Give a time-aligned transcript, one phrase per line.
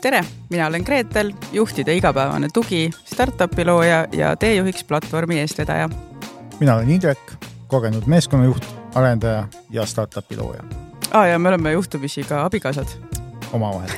[0.00, 5.88] tere, mina olen Gretel, juhtide igapäevane tugi, startup'i looja ja teejuhiks platvormi eestvedaja.
[6.60, 7.32] mina olen Indrek,
[7.66, 8.64] kogenud meeskonnajuht,
[8.94, 10.62] arendaja ja startup'i looja.
[11.12, 12.86] aa, ja me oleme juhtumisi ka abikaasad.
[13.52, 13.90] omavahel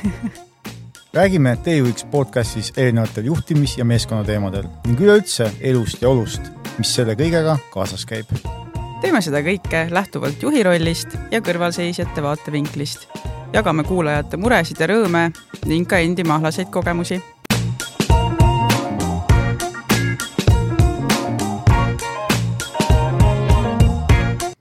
[1.13, 6.41] räägime Teejuhiks podcastis erinevatel juhtimis- ja meeskonnateemadel ning üleüldse elust ja olust,
[6.77, 8.60] mis selle kõigega kaasas käib.
[9.01, 13.07] Teeme seda kõike lähtuvalt juhi rollist ja kõrvalseisjate vaatevinklist
[13.53, 15.23] jagame kuulajate muresid ja rõõme
[15.65, 17.17] ning ka endi mahlaseid kogemusi.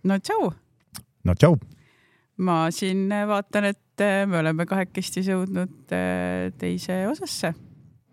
[0.05, 0.51] no tšau.
[1.25, 1.57] no tšau.
[2.39, 7.53] ma siin vaatan, et me oleme kahekesti jõudnud äh, teise osasse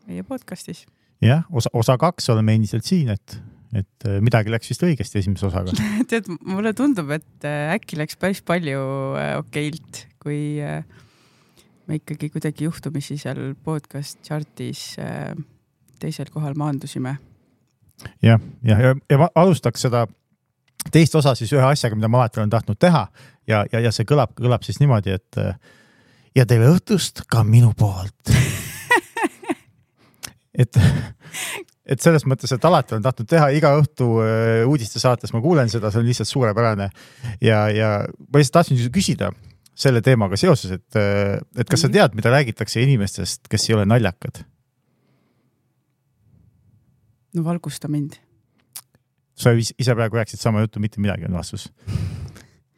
[0.08, 0.86] meie podcastis.
[1.22, 3.40] jah, osa, osa kaks oleme endiselt siin, et
[3.76, 5.74] et äh, midagi läks vist õigesti esimese osaga.
[6.10, 8.84] Tead, mulle tundub, et äh, äkki läks päris palju
[9.40, 10.84] okeilt, kui äh,
[11.88, 15.34] me ikkagi kuidagi juhtumisi seal podcast chart'is äh,
[16.00, 17.18] teisel kohal maandusime.
[18.22, 20.06] jah, ja, ja, ja alustaks seda
[20.92, 23.08] teist osa siis ühe asjaga, mida ma alati olen tahtnud teha.
[23.48, 25.56] Ja, ja, ja see kõlab, kõlab siis niimoodi, et äh,
[26.36, 28.34] ja tere õhtust ka minu poolt.
[30.58, 30.74] Et,
[31.88, 34.10] et selles mõttes, et alati olen tahtnud teha iga õhtu
[34.68, 36.90] uudistesaates, ma kuulen seda, see on lihtsalt suurepärane.
[37.42, 39.32] ja, ja ma lihtsalt tahtsin küsida,
[39.78, 41.00] selle teemaga seoses, et,
[41.58, 44.44] et kas sa tead, mida räägitakse inimestest, kes ei ole naljakad?
[47.38, 48.18] no valgusta mind.
[49.38, 51.68] sa ise praegu rääkisid sama juttu, mitte midagi on vastus.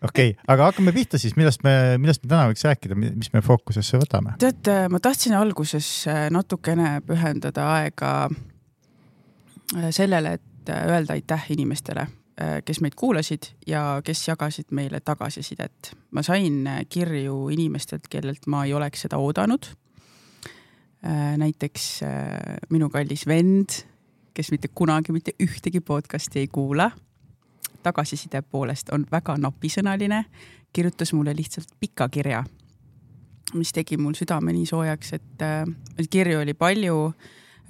[0.03, 3.43] okei okay,, aga hakkame pihta siis, millest me, millest me täna võiks rääkida, mis me
[3.45, 4.35] fookusesse võtame?
[4.41, 8.39] tead, ma tahtsin alguses äh, natukene pühendada aega äh,
[9.91, 12.07] sellele, et äh, öelda aitäh inimestele
[12.39, 15.95] Äh, kes meid kuulasid ja kes jagasid meile tagasisidet.
[16.11, 19.65] ma sain äh, kirju inimestelt, kellelt ma ei oleks seda oodanud.
[21.03, 21.99] Äh, näiteks
[22.69, 23.81] minu kallis vend,
[24.33, 26.91] kes mitte kunagi mitte ühtegi podcast'i ei kuula.
[27.83, 30.23] tagasiside poolest on väga napisõnaline,
[30.73, 32.43] kirjutas mulle lihtsalt pika kirja,
[33.53, 37.13] mis tegi mul südame nii soojaks, et kirju oli palju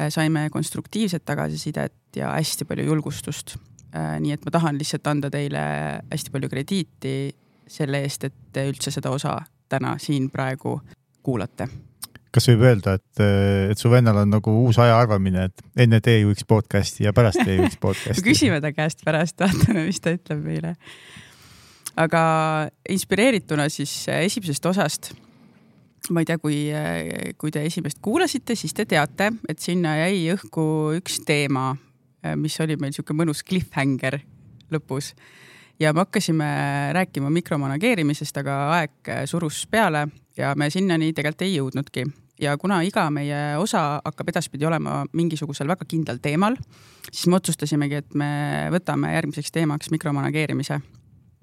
[0.08, 3.58] saime konstruktiivset tagasisidet ja hästi palju julgustust
[3.90, 5.62] Äh, nii et ma tahan lihtsalt anda teile
[6.12, 7.14] hästi palju krediiti
[7.70, 9.40] selle eest, et te üldse seda osa
[9.70, 10.76] täna siin praegu
[11.26, 11.66] kuulate.
[12.30, 13.22] kas võib öelda, et,
[13.72, 18.26] et su vennal on nagu uus ajaarvamine, et enne TÜX podcast'i ja pärast TÜX podcast'i
[18.30, 20.76] küsime ta käest pärast, vaatame, mis ta ütleb meile.
[21.98, 22.22] aga
[22.90, 25.12] inspireerituna siis esimesest osast
[26.10, 26.58] ma ei tea, kui,
[27.38, 30.64] kui te esimest kuulasite, siis te teate, et sinna jäi õhku
[30.98, 31.74] üks teema,
[32.40, 34.20] mis oli meil sihuke mõnus cliffhanger
[34.74, 35.14] lõpus.
[35.80, 36.48] ja me hakkasime
[36.94, 42.06] rääkima mikromanageerimisest, aga aeg surus peale ja me sinnani tegelikult ei jõudnudki.
[42.40, 46.56] ja kuna iga meie osa hakkab edaspidi olema mingisugusel väga kindlal teemal,
[47.12, 50.80] siis me otsustasimegi, et me võtame järgmiseks teemaks mikromanageerimise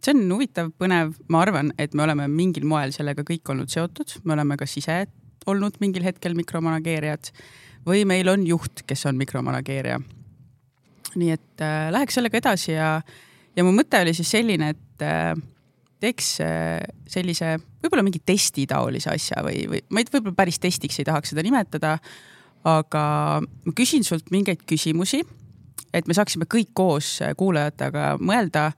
[0.04, 4.18] see on huvitav, põnev, ma arvan, et me oleme mingil moel sellega kõik olnud seotud,
[4.24, 5.04] me oleme kas ise
[5.46, 7.30] olnud mingil hetkel mikromanageerijad
[7.86, 10.00] või meil on juht, kes on mikromanageerija
[11.16, 12.96] nii et äh, läheks sellega edasi ja,
[13.56, 15.32] ja mu mõte oli siis selline, et äh,
[16.02, 21.08] teeks äh, sellise võib-olla mingi testitaolise asja või, või ma ei, võib-olla päris testiks ei
[21.08, 21.96] tahaks seda nimetada.
[22.66, 23.02] aga
[23.40, 25.22] ma küsin sult mingeid küsimusi,
[25.94, 28.70] et me saaksime kõik koos äh, kuulajatega mõelda.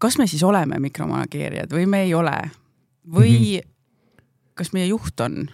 [0.00, 2.36] Kas me siis oleme mikromanageerijad või me ei ole
[3.04, 3.72] või mm -hmm.
[4.54, 5.44] kas meie juht on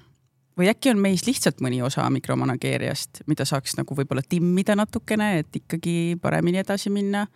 [0.58, 5.58] või äkki on meis lihtsalt mõni osa mikromanageerijast, mida saaks nagu võib-olla timmida natukene, et
[5.60, 7.26] ikkagi paremini edasi minna.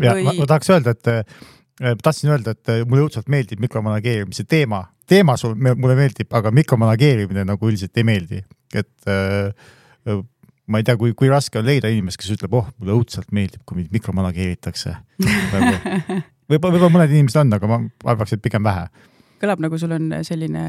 [0.00, 0.24] ja või...
[0.24, 4.84] ma, ma tahaks öelda, et äh, tahtsin öelda, et äh, mulle õudselt meeldib mikromanageerimise teema,
[5.06, 8.42] teema mulle meeldib, aga mikromanageerimine nagu üldiselt ei meeldi,
[8.74, 9.50] et äh,
[10.68, 13.62] ma ei tea, kui, kui raske on leida inimest, kes ütleb, oh, mulle õudselt meeldib,
[13.68, 15.74] kui mind mikromanageeritakse nagu,
[16.50, 17.80] võib-olla, võib-olla mõned inimesed on, aga ma
[18.12, 18.88] arvaks, et pigem vähe
[19.38, 20.62] kõlab nagu sul on selline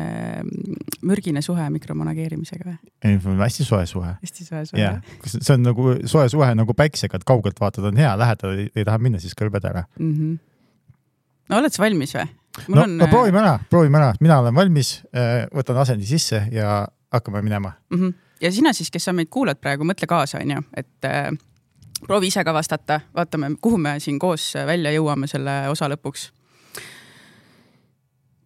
[0.44, 2.76] mm, mürgine suhe mikromanageerimisega või?
[3.06, 4.14] ei, hästi soe suhe.
[4.22, 4.82] hästi soe suhe.
[4.82, 8.70] jah, see on nagu soe suhe nagu päiksega, et kaugelt vaatad, on hea, lähedal ei,
[8.76, 10.14] ei taha minna, siis kõrbed ära mm.
[10.14, 10.38] -hmm.
[11.50, 12.28] no oled sa valmis või?
[12.68, 12.98] no, on...
[13.02, 16.84] no proovime ära, proovime ära, mina olen valmis, äh, võtan asendi sisse ja
[17.14, 17.98] hakkame minema mm.
[17.98, 18.18] -hmm.
[18.42, 21.32] Ja sina siis, kes sa meid kuulad praegu, mõtle kaasa, onju, et äh,
[22.08, 26.30] proovi ise ka vastata, vaatame, kuhu me siin koos välja jõuame selle osa lõpuks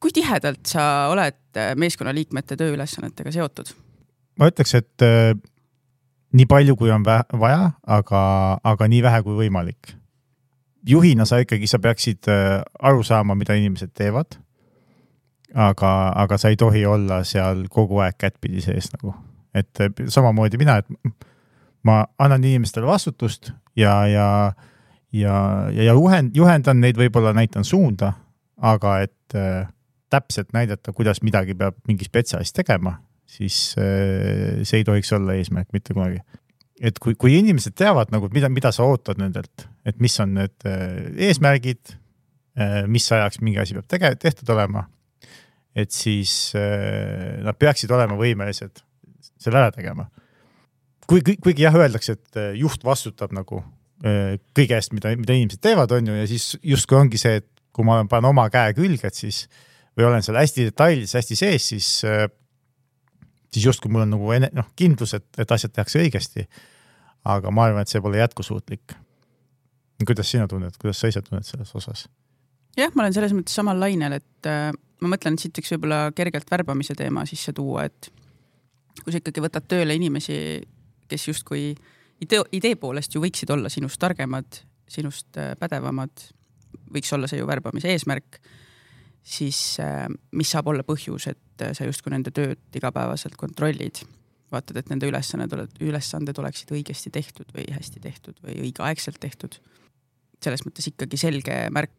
[0.03, 3.71] kui tihedalt sa oled äh, meeskonnaliikmete tööülesannetega seotud?
[4.39, 5.31] ma ütleks, et äh,
[6.35, 8.23] nii palju, kui on vaja, aga,
[8.65, 9.93] aga nii vähe kui võimalik.
[10.89, 14.35] juhina sa ikkagi, sa peaksid äh, aru saama, mida inimesed teevad
[15.53, 15.93] aga,
[16.25, 19.15] aga sa ei tohi olla seal kogu aeg kättpidi sees nagu,
[19.53, 21.13] et samamoodi mina, et
[21.87, 24.27] ma annan inimestele vastutust ja, ja,
[25.11, 25.35] ja,
[25.71, 28.13] ja, ja juhend, juhendan neid, võib-olla näitan suunda,
[28.63, 29.65] aga et äh,
[30.13, 32.97] täpselt näidata, kuidas midagi peab mingi spetsialist tegema,
[33.29, 36.21] siis äh, see ei tohiks olla eesmärk mitte kunagi.
[36.81, 40.71] et kui, kui inimesed teavad nagu, mida, mida sa ootad nendelt, et mis on need
[41.17, 41.99] eesmärgid
[42.87, 44.83] mis ajaks mingi asi peab tege-, tehtud olema
[45.73, 48.83] et siis nad peaksid olema võimelised
[49.43, 50.07] selle ära tegema.
[51.07, 53.61] kuigi, kuigi jah, öeldakse, et äh, juht vastutab nagu
[54.05, 57.49] äh, kõige eest, mida, mida inimesed teevad, on ju, ja siis justkui ongi see, et
[57.73, 59.45] kui ma panen oma käe külge, et siis
[59.97, 61.89] või olen seal hästi detailides, hästi sees, siis,
[63.53, 66.47] siis justkui mul on nagu ene-, noh, kindlus, et, et asjad tehakse õigesti.
[67.29, 68.95] aga ma arvan, et see pole jätkusuutlik.
[70.05, 72.07] kuidas sina tunned, kuidas sa ise tunned selles osas?
[72.77, 74.49] jah, ma olen selles mõttes samal lainel, et
[75.03, 78.09] ma mõtlen, et siit võiks võib-olla kergelt värbamise teema sisse tuua, et
[79.01, 80.35] kui sa ikkagi võtad tööle inimesi,
[81.09, 81.71] kes justkui
[82.23, 84.59] idee, idee poolest ju võiksid olla sinust targemad,
[84.89, 86.27] sinust äh, pädevamad,
[86.93, 88.39] võiks olla see ju värbamise eesmärk,
[89.23, 90.05] siis äh,
[90.35, 94.03] mis saab olla põhjus, et äh, sa justkui nende tööd igapäevaselt kontrollid,
[94.53, 99.57] vaatad, et nende ülesanded, ülesanded oleksid õigesti tehtud või hästi tehtud või õigeaegselt tehtud.
[100.43, 101.93] selles mõttes ikkagi selge märk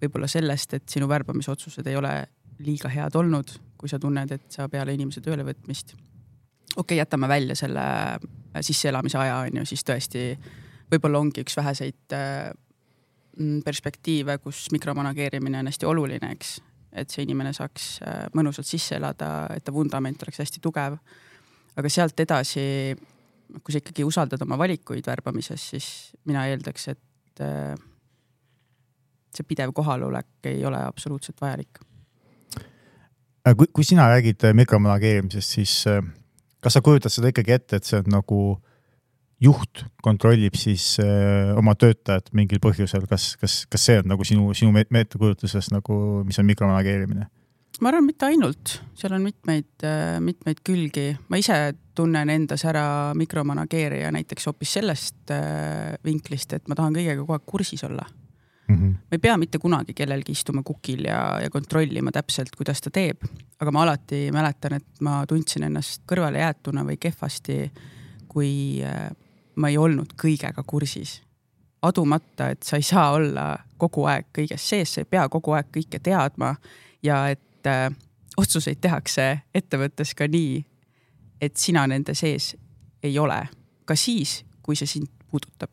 [0.00, 2.12] võib-olla sellest, et sinu värbamisotsused ei ole
[2.62, 5.94] liiga head olnud, kui sa tunned, et sa peale inimese töölevõtmist.
[6.76, 7.84] Okei okay,, jätame välja selle
[8.60, 10.26] sisseelamise aja, on ju, siis tõesti
[10.92, 12.50] võib-olla ongi üks väheseid äh,
[13.64, 16.58] perspektiive, kus mikromanageerimine on hästi oluline, eks.
[16.92, 20.98] et see inimene saaks äh, mõnusalt sisse elada, et ta vundament oleks hästi tugev.
[21.76, 22.94] aga sealt edasi,
[23.62, 25.88] kui sa ikkagi usaldad oma valikuid värbamises, siis
[26.24, 27.74] mina eeldaks, et äh,
[29.34, 31.82] see pidev kohalolek ei ole absoluutselt vajalik.
[33.44, 36.00] Äh, kui, kui sina räägid äh, mikromanageerimisest, siis äh,
[36.64, 38.40] kas sa kujutad seda ikkagi ette, et see on nagu
[39.44, 44.52] juht kontrollib siis öö, oma töötajat mingil põhjusel, kas, kas, kas see on nagu sinu,
[44.56, 47.28] sinu meetokujutluses nagu, mis on mikromanageerimine?
[47.82, 49.86] ma arvan, mitte ainult, seal on mitmeid,
[50.22, 51.08] mitmeid külgi.
[51.28, 51.56] ma ise
[51.94, 52.86] tunnen endas ära
[53.18, 55.34] mikromanageerija näiteks hoopis sellest
[56.06, 58.06] vinklist, et ma tahan kõigega kogu aeg kursis olla
[58.68, 58.74] mm.
[58.74, 58.92] -hmm.
[58.92, 63.24] ma ei pea mitte kunagi kellelgi istuma kukil ja, ja kontrollima täpselt, kuidas ta teeb,
[63.60, 67.72] aga ma alati mäletan, et ma tundsin ennast kõrvalejäetuna või kehvasti,
[68.28, 69.10] kui äh,
[69.56, 71.22] ma ei olnud kõigega kursis.
[71.84, 75.66] adumata, et sa ei saa olla kogu aeg kõiges sees, sa ei pea kogu aeg
[75.68, 76.54] kõike teadma
[77.02, 77.90] ja et äh,
[78.36, 80.64] otsuseid tehakse ettevõttes ka nii,
[81.40, 82.54] et sina nende sees
[83.02, 83.36] ei ole,
[83.84, 85.70] ka siis, kui see sind puudutab.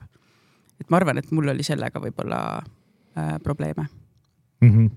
[0.81, 2.63] et ma arvan, et mul oli sellega võib-olla
[3.17, 3.87] äh, probleeme
[4.61, 4.89] mm -hmm..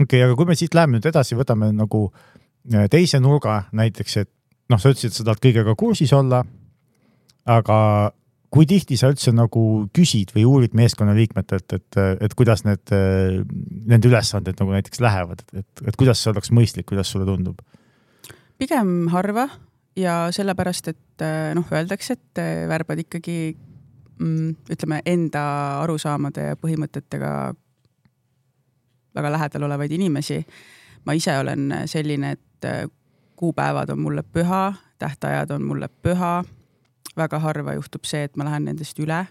[0.00, 2.08] okei okay,, aga kui me siit läheme nüüd edasi, võtame nagu
[2.74, 4.30] äh, teise nurga näiteks, et
[4.68, 6.44] noh, sa ütlesid, et sa tahad kõigega kursis olla.
[7.48, 8.12] aga
[8.52, 13.40] kui tihti sa üldse nagu küsid või uurid meeskonnaliikmetelt, et, et kuidas need, äh,
[13.86, 17.60] nende ülesanded nagu näiteks lähevad, et, et kuidas see oleks mõistlik, kuidas sulle tundub?
[18.58, 19.46] pigem harva
[19.96, 23.56] ja sellepärast, et äh, noh, öeldakse, et värbad ikkagi
[24.18, 25.42] ütleme enda
[25.82, 27.32] arusaamade ja põhimõtetega
[29.14, 30.46] väga lähedal olevaid inimesi.
[31.04, 32.90] ma ise olen selline, et äh,
[33.36, 36.44] kuupäevad on mulle püha, tähtajad on mulle püha.
[37.16, 39.26] väga harva juhtub see, et ma lähen nendest üle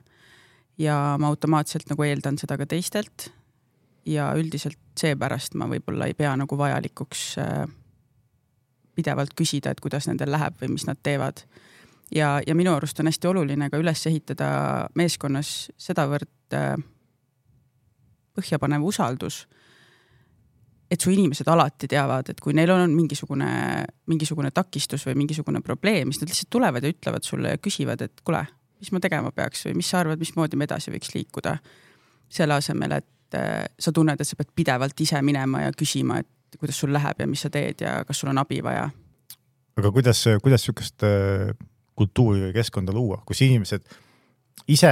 [0.78, 3.32] ja ma automaatselt nagu eeldan seda ka teistelt.
[4.06, 7.68] ja üldiselt seepärast ma võib-olla ei pea nagu vajalikuks äh,
[8.96, 11.44] pidevalt küsida, et kuidas nendel läheb või mis nad teevad
[12.16, 14.50] ja, ja minu arust on hästi oluline ka üles ehitada
[14.96, 16.76] meeskonnas sedavõrd äh,
[18.38, 19.46] põhjapanev usaldus,
[20.92, 23.50] et su inimesed alati teavad, et kui neil on mingisugune,
[24.08, 28.24] mingisugune takistus või mingisugune probleem, siis nad lihtsalt tulevad ja ütlevad sulle ja küsivad, et
[28.24, 28.46] kuule,
[28.80, 31.58] mis ma tegema peaks või mis sa arvad, mismoodi me edasi võiks liikuda.
[32.30, 36.58] selle asemel, et äh, sa tunned, et sa pead pidevalt ise minema ja küsima, et
[36.60, 38.90] kuidas sul läheb ja mis sa teed ja kas sul on abi vaja.
[39.78, 41.56] aga kuidas, kuidas sihukest äh
[41.98, 43.86] kultuuri või keskkonda luua, kus inimesed
[44.70, 44.92] ise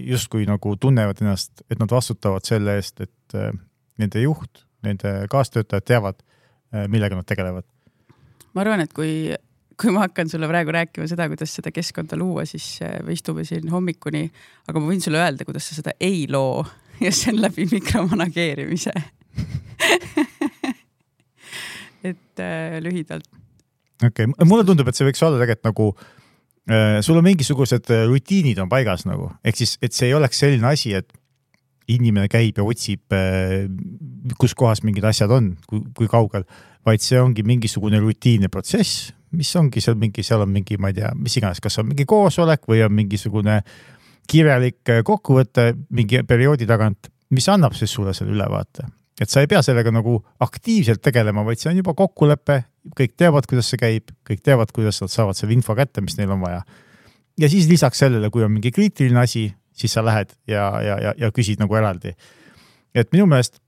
[0.00, 3.52] justkui nagu tunnevad ennast, et nad vastutavad selle eest, et äh,
[4.00, 6.20] nende juht, nende kaastöötajad teavad,
[6.72, 7.66] äh, millega nad tegelevad.
[8.54, 9.34] ma arvan, et kui,
[9.80, 13.44] kui ma hakkan sulle praegu rääkima seda, kuidas seda keskkonda luua, siis äh, me istume
[13.48, 14.24] siin hommikuni,
[14.68, 16.64] aga ma võin sulle öelda, kuidas sa seda ei loo
[17.04, 18.94] ja see on läbi mikromanageerimise
[22.10, 23.28] et äh, lühidalt.
[24.00, 26.10] okei okay., mulle tundub, et see võiks olla tegelikult nagu Äh,
[27.02, 30.66] sul on mingisugused äh, rutiinid on paigas nagu, ehk siis, et see ei oleks selline
[30.70, 31.08] asi, et
[31.90, 33.02] inimene käib ja otsib,
[34.38, 36.44] kus kohas mingid asjad on, kui, kui kaugel,
[36.86, 41.00] vaid see ongi mingisugune rutiinne protsess, mis ongi seal mingi, seal on mingi, ma ei
[41.00, 43.58] tea, mis iganes, kas on mingi koosolek või on mingisugune
[44.30, 48.86] kirjalik kokkuvõte mingi perioodi tagant, mis annab siis sulle selle ülevaate
[49.20, 52.60] et sa ei pea sellega nagu aktiivselt tegelema, vaid see on juba kokkulepe,
[52.96, 56.32] kõik teavad, kuidas see käib, kõik teavad, kuidas nad saavad selle info kätte, mis neil
[56.32, 56.62] on vaja.
[57.40, 61.14] ja siis lisaks sellele, kui on mingi kriitiline asi, siis sa lähed ja, ja, ja,
[61.16, 62.14] ja küsid nagu eraldi.
[62.94, 63.60] et minu meelest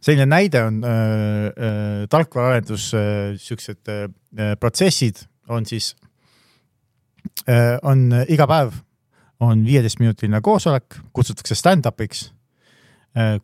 [0.00, 3.02] selline näide on äh, äh, tarkvaraarendus äh,,
[3.36, 5.94] siuksed äh, protsessid on siis
[7.48, 8.72] äh,, on iga päev
[9.40, 12.28] on viieteistminutiline koosolek, kutsutakse stand-up'iks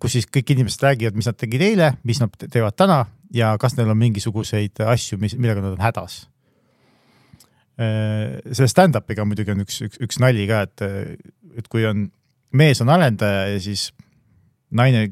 [0.01, 3.01] kus siis kõik inimesed räägivad, mis nad tegid eile, mis nad teevad täna
[3.35, 6.21] ja kas neil on mingisuguseid asju, mis, millega nad on hädas
[7.81, 8.39] äh,.
[8.53, 10.87] selle stand-up'iga muidugi on üks, üks, üks nali ka, et,
[11.59, 12.07] et kui on,
[12.57, 13.91] mees on arendaja ja siis
[14.71, 15.09] naine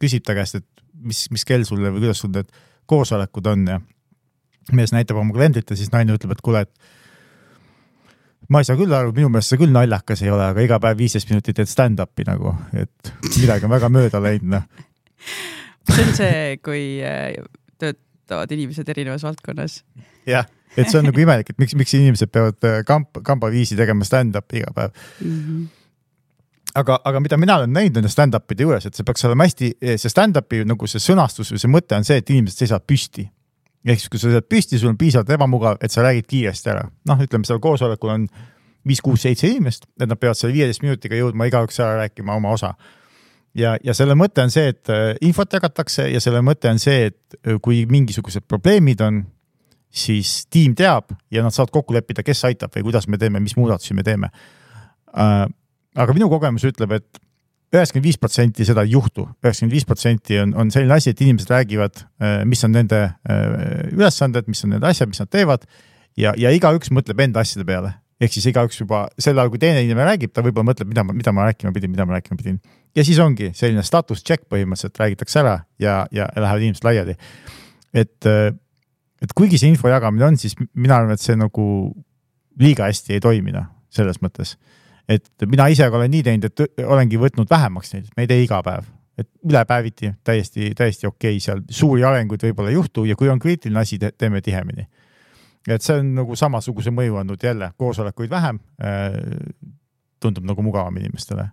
[0.00, 2.50] küsib ta käest, et mis, mis kell sulle või kuidas sul need
[2.90, 3.78] koosolekud on ja
[4.76, 6.98] mees näitab oma kalendrit ja siis naine ütleb, et kuule, et
[8.50, 11.00] ma ei saa küll aru, minu meelest see küll naljakas ei ole, aga iga päev
[11.00, 14.86] viisteist minutit teed stand-up'i nagu, et midagi on väga mööda läinud, noh.
[15.90, 17.34] see on see, kui äh,
[17.80, 19.80] töötavad inimesed erinevas valdkonnas.
[20.28, 24.06] jah, et see on nagu imelik, et miks, miks inimesed peavad äh, kamp, kambaviisi tegema
[24.08, 25.36] stand-up'i iga päev mm.
[25.36, 25.68] -hmm
[26.74, 30.12] aga, aga mida mina olen näinud nende stand-up'ide juures, et see peaks olema hästi, see
[30.12, 33.26] stand-up'i nagu see sõnastus või see mõte on see, et inimesed seisavad püsti.
[33.86, 36.86] Ehk siis, kui sa seisad püsti, sul on piisavalt ebamugav, et sa räägid kiiresti ära.
[37.08, 38.28] noh, ütleme seal koosolekul on
[38.86, 42.54] viis, kuus, seitse inimest, et nad peavad selle viieteist minutiga jõudma igaüks ära rääkima oma
[42.56, 42.74] osa.
[43.54, 47.10] ja, ja selle mõte on see, et äh, infot jagatakse ja selle mõte on see,
[47.10, 49.24] et äh, kui mingisugused probleemid on,
[49.90, 53.56] siis tiim teab ja nad saavad kokku leppida, kes aitab või kuidas me teeme, mis
[53.58, 54.30] muudatusi me teeme
[55.16, 55.48] äh,
[55.98, 57.20] aga minu kogemus ütleb et
[57.70, 61.50] üheksakümmend viis protsenti seda ei juhtu, üheksakümmend viis protsenti on, on selline asi, et inimesed
[61.52, 65.66] räägivad, äh, mis on nende äh, ülesanded, mis on need asjad, mis nad teevad
[66.18, 67.94] ja, ja igaüks mõtleb enda asjade peale.
[68.20, 71.14] ehk siis igaüks juba sel ajal, kui teine inimene räägib, ta võib-olla mõtleb, mida ma,
[71.16, 72.58] mida ma rääkima pidin, mida ma rääkima pidin.
[72.96, 77.16] ja siis ongi selline status check põhimõtteliselt räägitakse ära ja, ja lähevad inimesed laiali.
[77.94, 78.50] et, äh,
[79.22, 81.94] et kuigi see info jagamine on, siis mina arvan, et see nagu
[82.58, 84.56] liiga hästi ei toimi, noh, selles mõttes
[85.10, 88.60] et mina ise olen nii teinud, et olengi võtnud vähemaks neid, me ei tee iga
[88.66, 88.88] päev,
[89.18, 93.42] et ülepäeviti täiesti, täiesti okei okay, seal suuri arenguid võib-olla ei juhtu ja kui on
[93.42, 94.86] kriitiline asi, teeme tihemini.
[95.68, 99.18] et see on nagu samasuguse mõju andnud jälle, koosolekuid vähem äh,.
[100.20, 101.48] tundub nagu mugavam inimestele.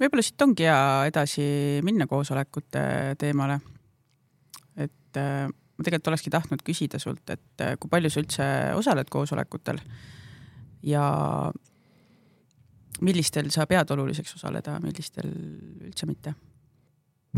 [0.00, 1.48] võib-olla siit ongi hea edasi
[1.86, 2.84] minna koosolekute
[3.18, 3.60] teemale.
[4.76, 9.10] et äh, ma tegelikult olekski tahtnud küsida sult, et äh, kui palju sa üldse osaled
[9.10, 9.80] koosolekutel
[10.82, 11.06] ja
[13.00, 16.34] millistel sa pead oluliseks osaleda, millistel üldse mitte?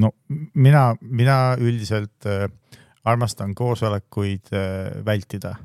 [0.00, 0.12] no
[0.54, 2.46] mina, mina üldiselt äh,
[3.04, 5.56] armastan koosolekuid äh, vältida.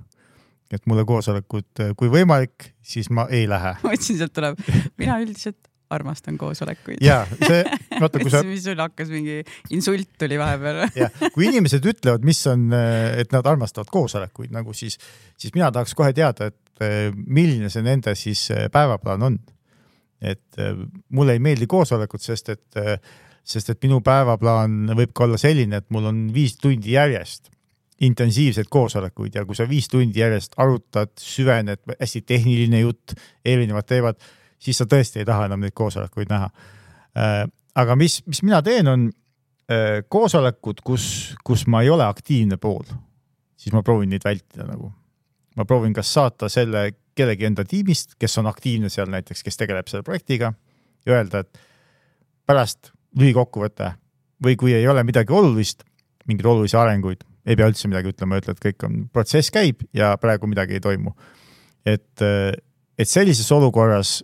[0.72, 3.76] et mulle koosolekud äh,, kui võimalik, siis ma ei lähe.
[3.84, 4.60] ma mõtlesin, sealt tuleb,
[4.98, 6.98] mina üldiselt armastan koosolekuid.
[7.06, 7.62] ja see,
[8.00, 8.44] vaata kui sa.
[8.50, 9.42] mis sul hakkas mingi
[9.76, 10.86] insult tuli vahepeal.
[11.04, 15.00] jah, kui inimesed ütlevad, mis on, äh, et nad armastavad koosolekuid nagu siis,
[15.38, 19.38] siis mina tahaks kohe teada, et Eh, milline see nende siis eh, päevaplaan on.
[20.20, 20.76] et eh,
[21.16, 22.80] mulle ei meeldi koosolekud, sest et,
[23.46, 27.52] sest et minu päevaplaan võib ka olla selline, et mul on viis tundi järjest
[28.04, 33.16] intensiivseid koosolekuid ja kui sa viis tundi järjest arutad, süvened, hästi tehniline jutt,
[33.46, 34.20] erinevad teemad,
[34.60, 36.50] siis sa tõesti ei taha enam neid koosolekuid näha.
[37.76, 39.08] aga mis, mis mina teen, on
[40.10, 42.84] koosolekud, kus, kus ma ei ole aktiivne pool,
[43.58, 44.92] siis ma proovin neid vältida nagu
[45.56, 49.88] ma proovin kas saata selle kellegi enda tiimist, kes on aktiivne seal näiteks, kes tegeleb
[49.92, 50.52] selle projektiga
[51.08, 51.62] ja öelda, et
[52.48, 53.94] pärast lühikokkuvõte
[54.44, 55.86] või kui ei ole midagi olulist,
[56.28, 60.16] mingeid olulisi arenguid, ei pea üldse midagi ütlema, ütle, et kõik on, protsess käib ja
[60.20, 61.16] praegu midagi ei toimu.
[61.86, 62.22] et,
[62.98, 64.24] et sellises olukorras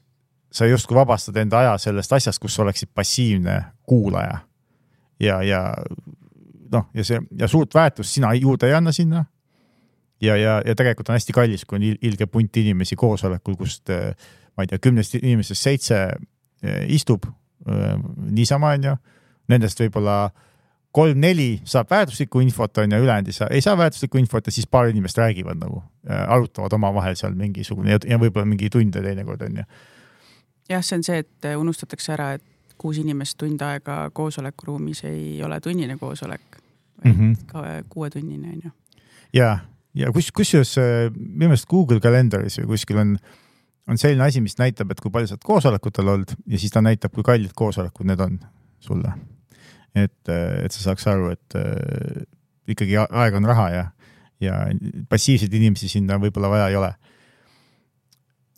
[0.51, 4.39] sa justkui vabastad enda aja sellest asjast, kus sa oleksid passiivne kuulaja.
[5.19, 5.73] ja, ja
[6.71, 9.25] noh, ja see ja suurt väärtust sina juurde ei anna sinna
[10.21, 14.13] ja, ja, ja tegelikult on hästi kallis, kui on ilge punt inimesi koosolekul, kust eh,
[14.57, 17.95] ma ei tea, kümnest inimesest seitse eh, istub eh,
[18.29, 18.95] niisama, onju.
[19.51, 20.17] Nendest võib-olla
[20.95, 24.67] kolm-neli saab väärtuslikku infot, on ju, ülejäänud ei saa, ei saa väärtuslikku infot ja siis
[24.67, 29.61] paar inimest räägivad nagu, arutavad omavahel seal mingisugune ja, ja võib-olla mingi tunde teinekord on
[29.61, 29.67] ju.
[30.71, 35.59] Jah, see on see, et unustatakse ära, et kuus inimest tund aega koosolekuruumis ei ole
[35.61, 36.57] tunnine koosolek,
[37.03, 37.45] vaid mm -hmm.
[37.51, 38.71] ka kuuetunnine on ju.
[39.33, 39.59] ja,
[39.93, 43.17] ja kus, kusjuures äh, minu meelest Google kalendaris või kuskil on,
[43.87, 46.81] on selline asi, mis näitab, et kui palju sa oled koosolekutel olnud ja siis ta
[46.81, 48.39] näitab, kui kallid koosolekud need on
[48.79, 49.13] sulle.
[49.95, 52.23] et, et sa saaks aru, et äh,
[52.67, 53.85] ikkagi aeg on raha ja,
[54.41, 54.65] ja
[55.09, 56.93] passiivseid inimesi sinna võib-olla vaja ei ole.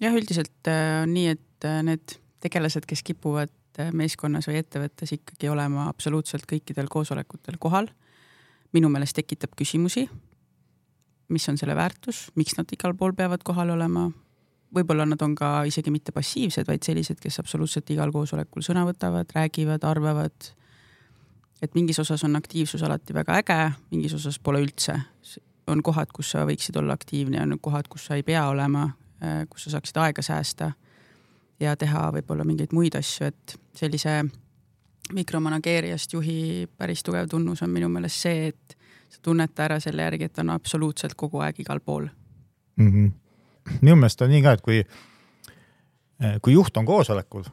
[0.01, 5.15] jah, üldiselt äh, on nii, et äh, need tegelased, kes kipuvad äh, meeskonnas või ettevõttes
[5.15, 7.89] ikkagi olema absoluutselt kõikidel koosolekutel kohal,
[8.73, 10.07] minu meelest tekitab küsimusi.
[11.29, 14.11] mis on selle väärtus, miks nad igal pool peavad kohal olema?
[14.73, 19.29] võib-olla nad on ka isegi mitte passiivsed, vaid sellised, kes absoluutselt igal koosolekul sõna võtavad,
[19.35, 20.53] räägivad, arvavad
[21.63, 23.59] et mingis osas on aktiivsus alati väga äge,
[23.91, 24.99] mingis osas pole üldse.
[25.67, 28.89] on kohad, kus sa võiksid olla aktiivne on kohad, kus sa ei pea olema,
[29.23, 30.73] äh, kus sa saaksid aega säästa
[31.63, 34.21] ja teha võib-olla mingeid muid asju, et sellise
[35.13, 38.77] mikromanageerijast juhi päris tugev tunnus on minu meelest see, et
[39.09, 42.07] sa tunned ära selle järgi, et ta on absoluutselt kogu aeg igal pool
[42.75, 42.91] mm.
[42.91, 43.11] -hmm.
[43.81, 44.83] minu meelest on nii ka, et kui,
[46.23, 47.43] äh, kui juht on koosolekul,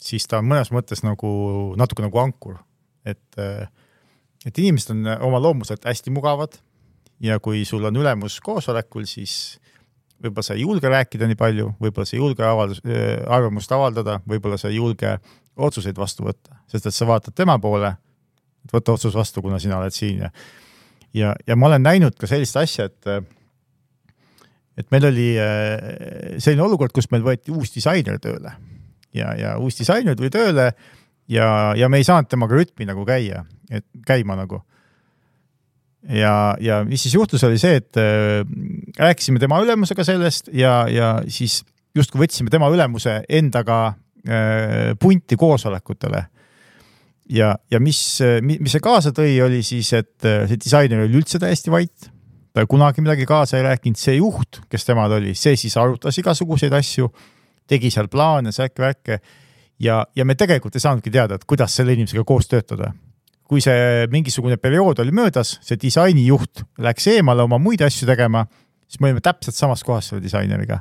[0.00, 2.62] siis ta on mõnes mõttes nagu natuke nagu ankur
[3.04, 3.40] et,
[4.46, 6.56] et inimesed on oma loomuselt hästi mugavad
[7.22, 9.60] ja kui sul on ülemus koosolekul, siis
[10.22, 12.82] võib-olla sa ei julge rääkida nii palju, võib-olla sa ei julge avaldus,
[13.26, 15.16] arvamust avaldada, võib-olla sa ei julge
[15.54, 17.94] otsuseid vastu võtta, sest et sa vaatad tema poole,
[18.64, 20.30] et võta otsus vastu, kuna sina oled siin ja
[21.14, 23.32] ja, ja ma olen näinud ka sellist asja, et
[24.74, 25.28] et meil oli
[26.42, 28.54] selline olukord, kus meil võeti uus disainer tööle
[29.14, 30.72] ja, ja uus disainer tuli tööle
[31.30, 34.62] ja, ja me ei saanud temaga rütmi nagu käia, et käima nagu.
[36.08, 38.42] Ja, ja mis siis juhtus, oli see, et äh,
[38.98, 41.62] rääkisime tema ülemusega sellest ja, ja siis
[41.94, 46.24] justkui võtsime tema ülemuse endaga äh, punti koosolekutele.
[47.30, 48.00] ja, ja mis,
[48.42, 52.10] mis see kaasa tõi, oli siis, et äh, see disainer oli üldse täiesti vait
[52.54, 56.74] ta kunagi midagi kaasa ei rääkinud, see juht, kes temal oli, see siis arutas igasuguseid
[56.76, 57.08] asju,
[57.66, 59.18] tegi seal plaane, säkke-värke
[59.82, 62.92] ja, ja me tegelikult ei saanudki teada, et kuidas selle inimesega koos töötada.
[63.54, 68.42] Kui see mingisugune periood oli möödas, see disainijuht läks eemale oma muid asju tegema,
[68.88, 70.80] siis me olime täpselt samas kohas selle disaineriga.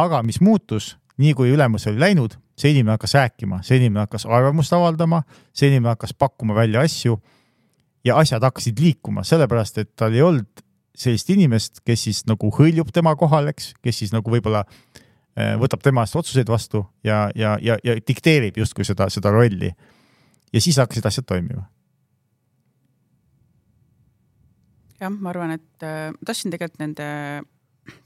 [0.00, 4.24] aga mis muutus, nii kui ülemus oli läinud, see inimene hakkas rääkima, see inimene hakkas
[4.24, 7.18] arvamust avaldama, see inimene hakkas pakkuma välja asju
[8.04, 10.64] ja asjad hakkasid liikuma, sellepärast et tal ei olnud
[10.96, 14.64] sellist inimest, kes siis nagu hõljub tema kohal, eks, kes siis nagu võib-olla
[15.38, 19.70] Äh, võtab tema eest otsuseid vastu ja, ja, ja, ja dikteerib justkui seda, seda rolli.
[20.52, 21.68] ja siis hakkasid asjad toimima.
[25.00, 27.08] Jah, ma arvan, et äh, tahtsin tegelikult nende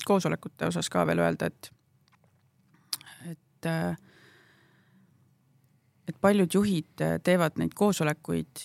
[0.07, 1.71] koosolekute osas ka veel öelda, et,
[3.31, 3.97] et äh,
[6.09, 8.63] et paljud juhid äh, teevad neid koosolekuid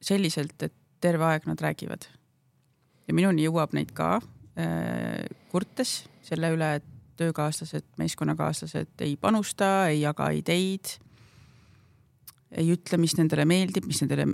[0.00, 2.06] selliselt, et terve aeg nad räägivad.
[3.08, 6.86] ja minuni jõuab neid ka äh, kurtes selle üle, et
[7.20, 10.94] töökaaslased, meeskonnakaaslased ei panusta, ei jaga ideid,
[12.50, 14.30] ei ütle, mis nendele meeldib, mis nendele,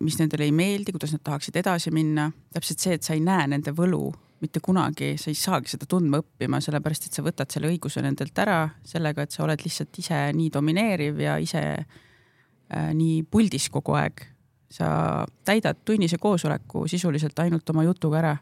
[0.00, 2.30] mis nendele ei meeldi, kuidas nad tahaksid edasi minna.
[2.52, 4.08] täpselt see, et sa ei näe nende võlu
[4.40, 8.38] mitte kunagi, sa ei saagi seda tundma õppima, sellepärast et sa võtad selle õiguse nendelt
[8.40, 13.96] ära sellega, et sa oled lihtsalt ise nii domineeriv ja ise äh, nii puldis kogu
[14.00, 14.26] aeg.
[14.70, 18.36] sa täidad tunnise koosoleku sisuliselt ainult oma jutuga ära.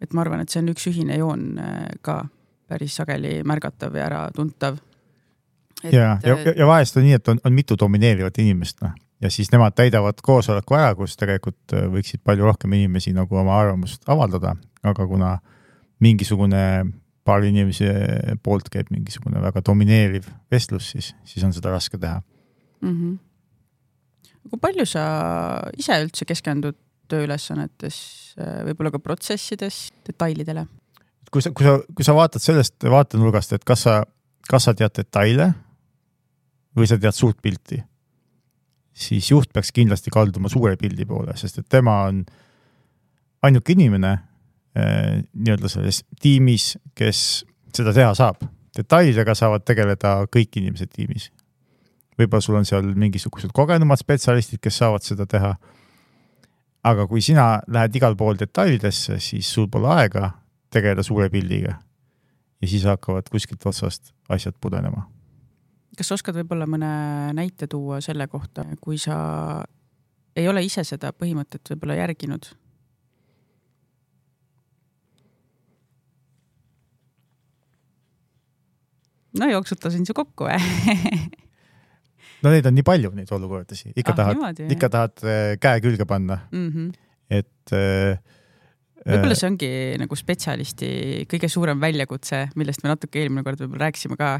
[0.00, 2.24] et ma arvan, et see on üks ühine joon äh, ka
[2.68, 4.78] päris sageli märgatav ja äratuntav.
[5.84, 9.48] ja, ja, ja vahest on nii, et on, on mitu domineerivat inimest, noh, ja siis
[9.52, 14.54] nemad täidavad koosoleku ära, kus tegelikult äh, võiksid palju rohkem inimesi nagu oma arvamust avaldada,
[14.84, 15.38] aga kuna
[16.04, 16.64] mingisugune
[17.24, 17.88] paari inimese
[18.44, 22.90] poolt käib mingisugune väga domineeriv vestlus, siis, siis on seda raske teha mm.
[22.90, 24.50] -hmm.
[24.50, 25.04] kui palju sa
[25.78, 26.76] ise üldse keskendud
[27.08, 27.96] tööülesannetes,
[28.40, 30.66] äh, võib-olla ka protsessides detailidele?
[31.30, 34.02] kui sa, kui sa, kui sa vaatad sellest vaatenurgast, et kas sa,
[34.48, 35.52] kas sa tead detaile
[36.76, 37.80] või sa tead suurt pilti,
[38.94, 42.22] siis juht peaks kindlasti kalduma suure pildi poole, sest et tema on
[43.44, 48.44] ainuke inimene eh, nii-öelda selles tiimis, kes seda teha saab.
[48.74, 51.30] detailidega saavad tegeleda kõik inimesed tiimis.
[52.18, 55.54] võib-olla sul on seal mingisugused kogenumad spetsialistid, kes saavad seda teha.
[56.84, 60.30] aga kui sina lähed igal pool detailidesse, siis sul pole aega
[60.70, 61.78] tegeleda suure pildiga.
[62.62, 65.13] ja siis hakkavad kuskilt otsast asjad pudenema.
[65.96, 66.90] Kas sa oskad võib-olla mõne
[67.36, 69.16] näite tuua selle kohta, kui sa
[70.36, 72.52] ei ole ise seda põhimõtet võib-olla järginud?
[79.38, 80.58] no jooksutasin su kokku või
[82.44, 86.06] no neid on nii palju, neid olukordasid, ikka ah, tahad, ikka tahad äh, käe külge
[86.08, 86.68] panna mm.
[86.70, 86.92] -hmm.
[87.40, 88.20] et äh,
[89.04, 90.90] võib-olla see ongi nagu spetsialisti
[91.30, 94.36] kõige suurem väljakutse, millest me natuke eelmine kord võib-olla rääkisime ka.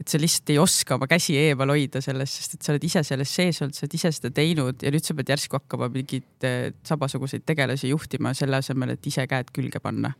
[0.00, 3.02] Et sa lihtsalt ei oska oma käsi eemal hoida sellest, sest et sa oled ise
[3.04, 6.48] selles sees olnud, sa oled ise seda teinud ja nüüd sa pead järsku hakkama mingeid
[6.48, 10.14] eh, samasuguseid tegelasi juhtima selle asemel, et ise käed külge panna.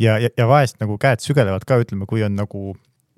[0.00, 2.72] ja, ja, ja vahest nagu käed sügelevad ka, ütleme, kui on nagu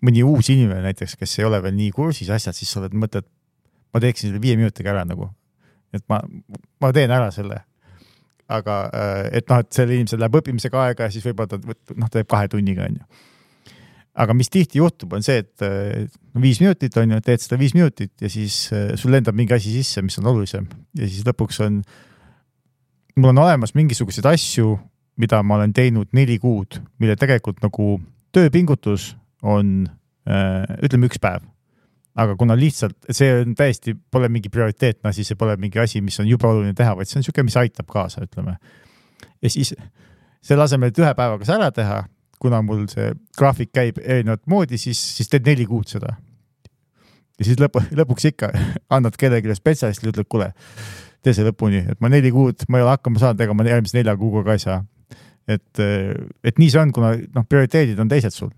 [0.05, 3.27] mõni uus inimene näiteks, kes ei ole veel nii kursis asjad, siis sa oled, mõtled,
[3.95, 5.31] ma teeksin selle viie minutiga ära nagu.
[5.95, 6.19] et ma,
[6.83, 7.63] ma teen ära selle
[8.49, 11.59] aga äh, et noh, et sellel inimesel läheb õppimisega aega ja siis võib-olla ta
[11.99, 13.03] noh, ta teeb kahe tunniga onju.
[14.17, 16.07] Aga mis tihti juhtub, on see, et äh,
[16.41, 19.75] viis minutit on ju, teed seda viis minutit ja siis äh, sul lendab mingi asi
[19.75, 21.83] sisse, mis on olulisem ja siis lõpuks on,
[23.17, 24.77] mul on olemas mingisuguseid asju,
[25.21, 27.97] mida ma olen teinud neli kuud, mille tegelikult nagu
[28.37, 29.15] tööpingutus
[29.47, 29.87] on
[30.27, 31.45] ütleme üks päev
[32.17, 36.17] aga kuna lihtsalt see on täiesti, pole mingi prioriteetne asi, see pole mingi asi, mis
[36.23, 38.57] on jube oluline teha, vaid see on niisugune, mis aitab kaasa, ütleme.
[39.45, 39.75] ja siis
[40.45, 42.01] selle asemel, et ühe päevaga see ära teha,
[42.47, 46.17] kuna mul see graafik käib erinevat moodi, siis, siis teed neli kuud seda.
[47.37, 48.53] ja siis lõpu, lõpuks ikka
[48.97, 50.53] annad kellelegi spetsialistile, ütled, kuule,
[51.25, 53.99] tee see lõpuni, et ma neli kuud, ma ei ole hakkama saanud, ega ma järgmise
[53.99, 54.85] nelja kuuga ka ei saa.
[55.47, 55.83] et,
[56.45, 58.55] et nii see on, kuna noh, prioriteedid on teised sul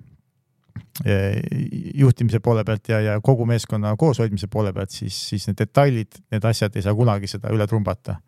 [1.95, 6.45] juhtimise poole pealt ja, ja kogu meeskonna kooshoidmise poole pealt, siis, siis need detailid, need
[6.45, 8.19] asjad ei saa kunagi seda üle trumbata.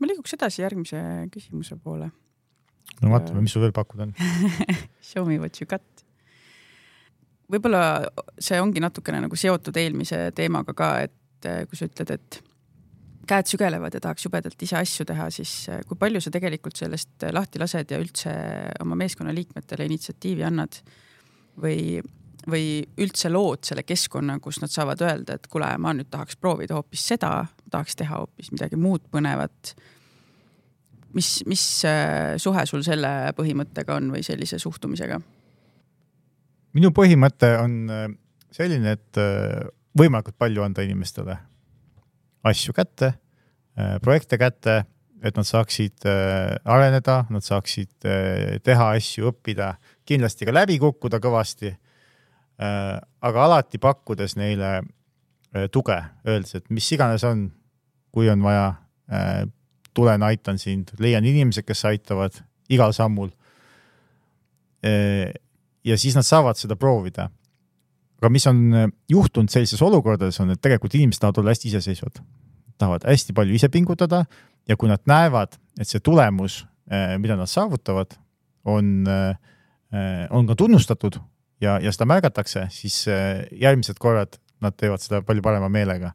[0.00, 1.00] ma liiguks edasi järgmise
[1.32, 2.10] küsimuse poole.
[3.00, 4.14] No vaatame, mis sul veel pakkuda on
[5.10, 6.04] Show me what you got.
[7.50, 7.82] võib-olla
[8.38, 12.40] see ongi natukene nagu seotud eelmise teemaga ka, et eh, kui sa ütled, et
[13.30, 17.28] käed sügelevad ja tahaks jubedalt ise asju teha, siis eh, kui palju sa tegelikult sellest
[17.34, 18.32] lahti lased ja üldse
[18.82, 20.82] oma meeskonnaliikmetele initsiatiivi annad
[21.60, 22.00] või
[22.48, 26.76] või üldse lood selle keskkonna, kus nad saavad öelda, et kuule, ma nüüd tahaks proovida
[26.78, 29.74] hoopis seda, tahaks teha hoopis midagi muud põnevat.
[31.16, 35.20] Mis, mis äh, suhe sul selle põhimõttega on või sellise suhtumisega?
[36.78, 38.06] minu põhimõte on äh,
[38.54, 39.66] selline, et äh,
[39.98, 41.36] võimalikult palju anda inimestele
[42.46, 43.12] asju kätte,
[44.00, 44.74] projekte kätte,
[45.20, 48.06] et nad saaksid areneda, nad saaksid
[48.64, 49.74] teha asju, õppida,
[50.08, 51.74] kindlasti ka läbi kukkuda kõvasti
[52.56, 54.70] aga alati pakkudes neile
[55.74, 57.44] tuge, öeldes, et mis iganes on,
[58.08, 58.70] kui on vaja,
[59.94, 63.30] tulen, aitan sind, leian inimesed, kes aitavad igal sammul.
[65.84, 67.28] ja siis nad saavad seda proovida.
[68.20, 68.72] aga mis on
[69.08, 72.20] juhtunud sellises olukordades, on, et tegelikult inimesed tahavad olla hästi iseseisvad,
[72.78, 74.24] tahavad hästi palju ise pingutada
[74.68, 76.66] ja kui nad näevad, et see tulemus,
[77.18, 78.16] mida nad saavutavad,
[78.64, 79.04] on,
[80.30, 81.20] on ka tunnustatud
[81.60, 86.12] ja, ja seda märgatakse, siis äh, järgmised korrad nad teevad seda palju parema meelega.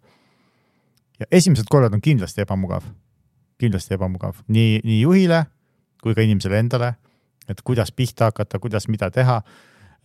[1.20, 2.84] ja esimesed korrad on kindlasti ebamugav,
[3.62, 4.42] kindlasti ebamugav.
[4.52, 5.46] Nii, nii juhile
[6.04, 6.94] kui ka inimesele endale,
[7.50, 9.40] et kuidas pihta hakata, kuidas mida teha.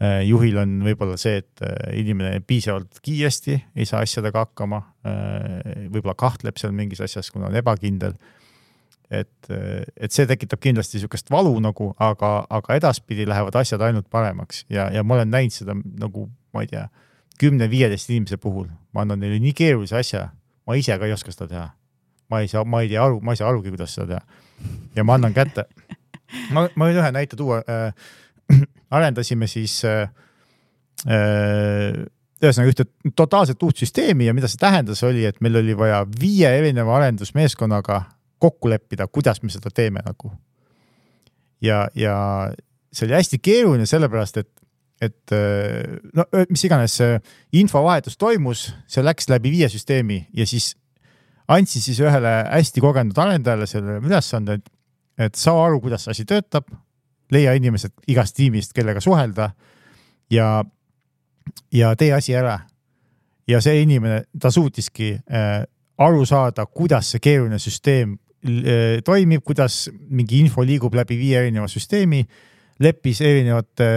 [0.01, 4.81] Äh, juhil on võib-olla see, et äh, inimene piisavalt kiiresti ei saa asjadega hakkama,
[5.93, 8.17] võib-olla kahtleb seal mingis asjas, kuna on ebakindel.
[9.11, 14.63] Et, et see tekitab kindlasti niisugust valu nagu, aga, aga edaspidi lähevad asjad ainult paremaks.
[14.71, 16.85] Ja, ja ma olen näinud seda nagu, ma ei tea,
[17.41, 20.29] kümne-viieteist inimese puhul, ma annan neile nii keerulise asja,
[20.69, 21.67] ma ise ka ei oska seda teha.
[22.31, 24.69] Ma ei saa, ma ei tea aru, ma ei saa arugi, kuidas seda teha.
[24.97, 25.67] ja ma annan kätte.
[26.55, 27.93] ma, ma võin ühe näite tuua äh,.
[28.91, 30.09] arendasime siis äh,
[31.07, 32.01] äh,
[32.41, 36.51] ühesõnaga ühte totaalselt uut süsteemi ja mida see tähendas, oli, et meil oli vaja viie
[36.59, 38.01] erineva arendusmeeskonnaga
[38.41, 40.33] kokku leppida, kuidas me seda teeme nagu.
[41.63, 42.17] ja, ja
[42.93, 44.51] see oli hästi keeruline sellepärast, et,
[45.05, 45.35] et
[46.17, 46.97] no mis iganes
[47.53, 50.73] infovahetus toimus, see läks läbi viie süsteemi ja siis
[51.51, 54.61] andsin siis ühele hästi kogenud arendajale selle ülesande,
[55.19, 56.71] et, saa aru, kuidas see asi töötab,
[57.31, 59.51] leia inimesed igast tiimist, kellega suhelda
[60.31, 60.65] ja,
[61.75, 62.61] ja tee asi ära.
[63.49, 65.65] ja see inimene, ta suutiski äh,
[65.99, 71.67] aru saada, kuidas see keeruline süsteem Äh, toimib, kuidas mingi info liigub läbi viie erineva
[71.69, 72.23] süsteemi,
[72.81, 73.89] leppis erinevate,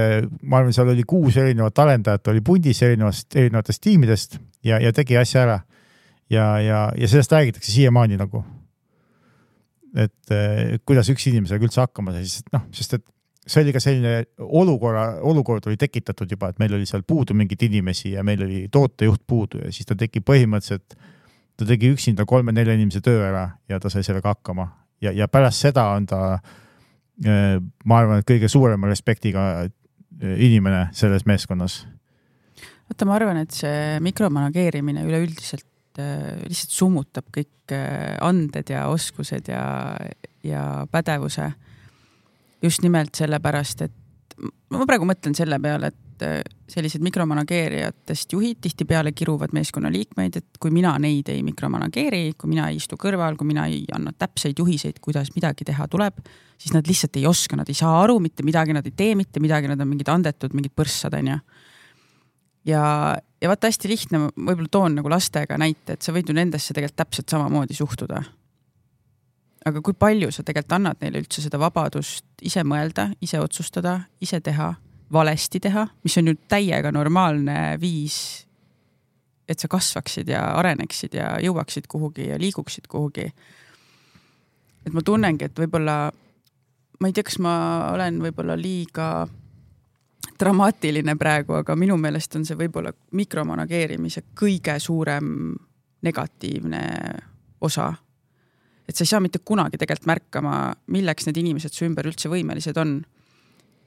[0.44, 4.36] ma arvan, seal oli kuus erinevat arendajat oli pundis erinevast, erinevatest tiimidest
[4.68, 5.56] ja, ja tegi asja ära.
[6.34, 8.44] Ja, ja, ja sellest räägitakse siiamaani nagu.
[9.94, 10.34] et
[10.90, 13.04] kuidas üks inimesega üldse hakkama sai, sest noh, sest et
[13.46, 17.66] see oli ka selline olukorra, olukord oli tekitatud juba, et meil oli seal puudu mingeid
[17.68, 20.96] inimesi ja meil oli tootejuht puudu ja siis ta tegi põhimõtteliselt
[21.60, 24.70] ta tegi üksinda kolme-nelja inimese töö ära ja ta sai sellega hakkama
[25.04, 26.22] ja, ja pärast seda on ta,
[27.28, 29.74] äh, ma arvan, et kõige suurema respektiga äh,
[30.48, 31.84] inimene selles meeskonnas.
[32.88, 35.68] vaata, ma arvan, et see mikromanageerimine üleüldiselt
[35.98, 37.74] lihtsalt summutab kõik
[38.22, 39.66] anded ja oskused ja,
[40.44, 41.52] ja pädevuse.
[42.64, 43.94] just nimelt sellepärast, et
[44.74, 46.40] ma praegu mõtlen selle peale, et äh,
[46.72, 52.80] sellised mikromanageerijatest juhid tihtipeale kiruvad meeskonnaliikmeid, et kui mina neid ei mikromanageeri, kui mina ei
[52.82, 56.24] istu kõrval, kui mina ei anna täpseid juhiseid, kuidas midagi teha tuleb,
[56.58, 59.44] siis nad lihtsalt ei oska, nad ei saa aru mitte midagi, nad ei tee mitte
[59.44, 61.38] midagi, nad on mingid andetud, mingid põrssad, onju.
[62.70, 62.84] ja,
[63.44, 67.04] ja vaata hästi lihtne, võib-olla toon nagu lastega näite, et sa võid ju nendesse tegelikult
[67.04, 68.24] täpselt samamoodi suhtuda
[69.68, 74.40] aga kui palju sa tegelikult annad neile üldse seda vabadust ise mõelda, ise otsustada, ise
[74.44, 74.74] teha,
[75.14, 78.18] valesti teha, mis on ju täiega normaalne viis,
[79.48, 83.28] et sa kasvaksid ja areneksid ja jõuaksid kuhugi ja liiguksid kuhugi.
[84.86, 86.12] et ma tunnengi, et võib-olla,
[87.00, 87.56] ma ei tea, kas ma
[87.94, 89.28] olen võib-olla liiga
[90.40, 95.54] dramaatiline praegu, aga minu meelest on see võib-olla mikromanageerimise kõige suurem
[96.04, 96.82] negatiivne
[97.62, 97.94] osa
[98.88, 100.56] et sa ei saa mitte kunagi tegelikult märkama,
[100.92, 103.02] milleks need inimesed su ümber üldse võimelised on.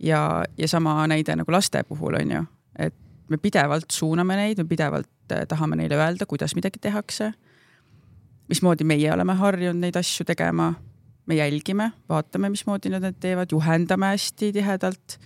[0.00, 2.42] ja, ja sama näide nagu laste puhul on ju,
[2.78, 2.94] et
[3.28, 7.32] me pidevalt suuname neid, me pidevalt eh, tahame neile öelda, kuidas midagi tehakse.
[8.48, 10.74] mismoodi meie oleme harjunud neid asju tegema,
[11.26, 15.18] me jälgime, vaatame, mismoodi nad need teevad, juhendame hästi tihedalt.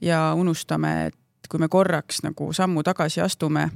[0.00, 3.70] Ja unustame, et kui me korraks nagu sammu tagasi astume,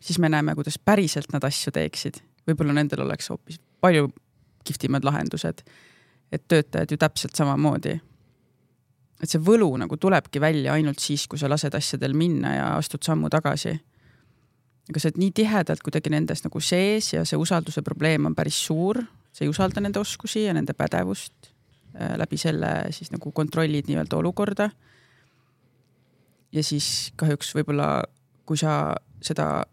[0.00, 4.10] siis me näeme, kuidas päriselt nad asju teeksid võib-olla nendel oleks hoopis palju
[4.64, 5.62] kihvtimad lahendused.
[6.32, 8.00] et töötajad ju täpselt samamoodi.
[9.22, 13.02] et see võlu nagu tulebki välja ainult siis, kui sa lased asjadel minna ja astud
[13.02, 13.80] sammu tagasi.
[14.90, 18.66] aga sa oled nii tihedalt kuidagi nendes nagu sees ja see usalduse probleem on päris
[18.66, 21.52] suur, sa ei usalda nende oskusi ja nende pädevust.
[22.00, 24.70] Äh, läbi selle siis nagu kontrollid nii-öelda olukorda.
[26.52, 28.02] Ja siis kahjuks võib-olla,
[28.46, 29.64] kui sa seda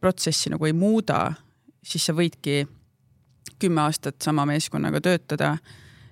[0.00, 1.32] protsessi nagu ei muuda,
[1.84, 2.64] siis sa võidki
[3.60, 5.54] kümme aastat sama meeskonnaga töötada,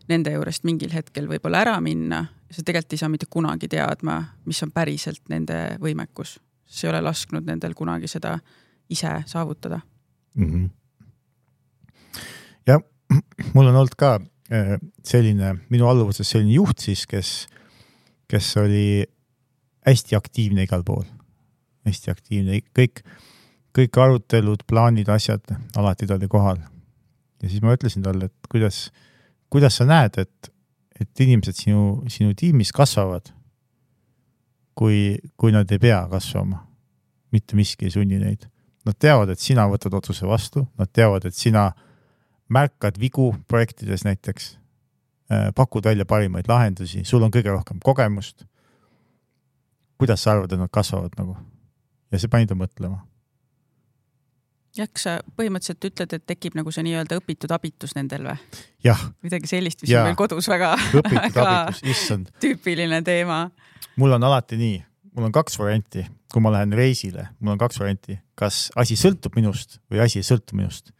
[0.08, 4.62] nende juurest mingil hetkel võib-olla ära minna, sa tegelikult ei saa mitte kunagi teadma, mis
[4.64, 6.38] on päriselt nende võimekus.
[6.72, 8.38] sa ei ole lasknud nendel kunagi seda
[8.88, 9.80] ise saavutada
[10.34, 10.46] mm.
[10.52, 10.70] -hmm.
[12.66, 12.80] ja
[13.54, 14.14] mul on olnud ka
[14.52, 17.46] äh, selline, minu alluvuses selline juht siis, kes,
[18.32, 19.04] kes oli
[19.86, 21.04] hästi aktiivne igal pool,
[21.84, 23.04] hästi aktiivne, kõik
[23.76, 26.60] kõik arutelud, plaanid, asjad, alati ta oli kohal.
[27.42, 28.90] ja siis ma ütlesin talle, et kuidas,
[29.50, 30.52] kuidas sa näed, et,
[31.00, 33.32] et inimesed sinu, sinu tiimis kasvavad,
[34.78, 36.66] kui, kui nad ei pea kasvama.
[37.32, 38.44] mitte miski ei sunni neid.
[38.84, 41.70] Nad teavad, et sina võtad otsuse vastu, nad teavad, et sina
[42.52, 44.58] märkad vigu projektides näiteks,
[45.54, 48.44] pakud välja parimaid lahendusi, sul on kõige rohkem kogemust.
[49.98, 51.36] kuidas sa arvad, et nad kasvavad nagu?
[52.12, 53.00] ja see pani ta mõtlema
[54.76, 58.38] jah, kas sa põhimõtteliselt ütled, et tekib nagu see nii-öelda õpitud abitus nendel või?
[59.24, 60.02] midagi sellist, mis ja.
[60.02, 60.74] on meil kodus väga,
[61.26, 61.46] väga
[62.42, 63.44] tüüpiline teema.
[64.00, 64.80] mul on alati nii,
[65.16, 69.36] mul on kaks varianti, kui ma lähen reisile, mul on kaks varianti, kas asi sõltub
[69.36, 70.92] minust või asi ei sõltu minust.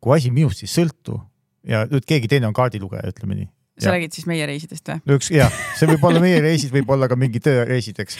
[0.00, 1.20] kui asi minust ei sõltu
[1.68, 3.50] ja nüüd keegi teine on kaardilugeja, ütleme nii.
[3.78, 5.16] Sa räägid siis meie reisidest või?
[5.18, 8.18] üks jah, see võib olla meie reisid, võib olla ka mingi tööreisid, eks.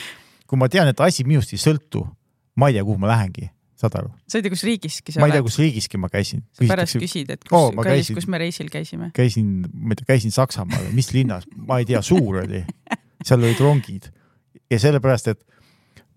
[0.49, 2.05] kui ma tean, et asi minust ei sõltu,
[2.59, 4.11] ma ei tea, kuhu ma lähengi saad aru?
[4.27, 5.23] sa ei tea, kus riigiski sa oled?
[5.23, 6.43] ma ei tea, kus riigiski ma käisin.
[6.55, 9.11] sa pärast küsid, et kus oh,, käis, kus me reisil käisime?
[9.15, 12.63] käisin, ma ei tea, käisin Saksamaal, mis linnas, ma ei tea, suur oli.
[13.25, 14.09] seal olid rongid
[14.71, 15.43] ja sellepärast, et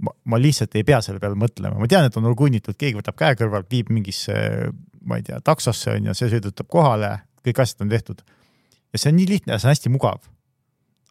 [0.02, 3.18] ma, ma lihtsalt ei pea selle peale mõtlema, ma tean, et on orgunnitud, keegi võtab
[3.18, 4.34] käe kõrvalt, viib mingisse,
[5.06, 7.14] ma ei tea, taksosse on ju, see sõidutab kohale,
[7.46, 8.22] kõik asjad on tehtud.
[8.92, 10.22] Ja see on nii lihtne ja see on hästi mugav.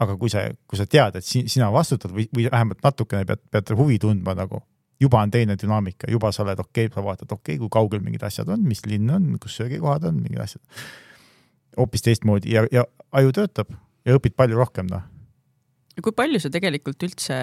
[0.02, 3.74] aga kui sa, kui sa tead, et sina vastutad või, või vähemalt natukene pead, pead
[3.78, 4.64] huvi tundma nagu
[5.02, 8.02] juba on teine dünaamika, juba sa oled okei okay,, sa vaatad, okei okay,, kui kaugel
[8.06, 10.62] mingid asjad on, mis linn on, kus söögikohad on, mingid asjad.
[11.78, 12.86] hoopis teistmoodi ja, ja
[13.18, 13.72] aju töötab
[14.06, 15.06] ja õpid palju rohkem, noh.
[16.02, 17.38] kui palju sa tegelikult üldse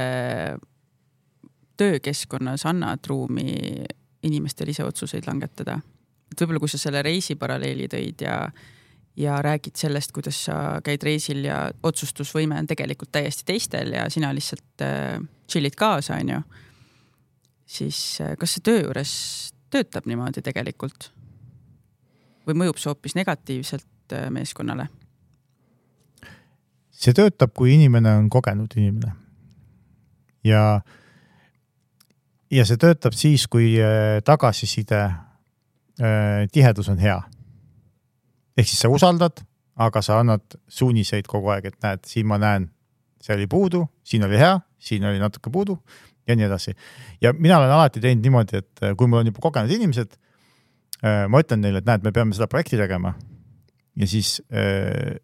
[1.78, 3.54] töökeskkonnas annad ruumi
[4.26, 5.78] inimestel ise otsuseid langetada?
[6.28, 8.40] et võib-olla, kui sa selle reisi paralleeli tõid ja
[9.18, 14.30] ja räägid sellest, kuidas sa käid reisil ja otsustusvõime on tegelikult täiesti teistel ja sina
[14.34, 15.18] lihtsalt äh,
[15.50, 16.42] chill'id kaasa, onju
[17.68, 19.12] siis äh, kas see töö juures
[19.72, 21.12] töötab niimoodi tegelikult?
[22.48, 24.88] või mõjub see hoopis negatiivselt äh, meeskonnale?
[26.98, 29.12] see töötab, kui inimene on kogenud inimene.
[30.44, 30.80] ja,
[32.50, 35.08] ja see töötab siis, kui äh, tagasiside
[36.54, 37.16] tihedus on hea.
[38.58, 39.44] Ehk siis sa usaldad,
[39.78, 42.68] aga sa annad suuniseid kogu aeg, et näed, siin ma näen,
[43.22, 45.78] see oli puudu, siin oli hea, siin oli natuke puudu
[46.28, 46.74] ja nii edasi.
[47.20, 50.18] ja mina olen alati teinud niimoodi, et äh, kui mul on juba kogenud inimesed,
[51.00, 53.14] äh, ma ütlen neile, et näed, me peame seda projekti tegema.
[53.96, 55.16] ja siis äh,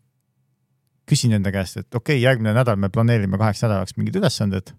[1.06, 4.72] küsin enda käest, et okei okay,, järgmine nädal me planeerime kaheks nädalaks mingid ülesanded.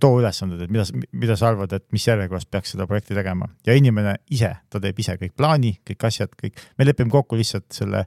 [0.00, 3.46] Too ülesanded, et mida, mida sa arvad, et mis järjekorras peaks seda projekti tegema.
[3.66, 7.68] Ja inimene ise, ta teeb ise kõik plaani, kõik asjad, kõik, me lepime kokku lihtsalt
[7.76, 8.02] selle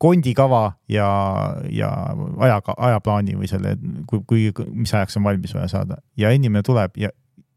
[0.00, 1.08] kondikava ja,
[1.70, 1.90] ja
[2.46, 2.56] aja,
[2.88, 3.76] ajaplaani või selle,
[4.08, 6.00] kui, kui, mis ajaks on valmis vaja saada.
[6.20, 7.12] Ja inimene tuleb ja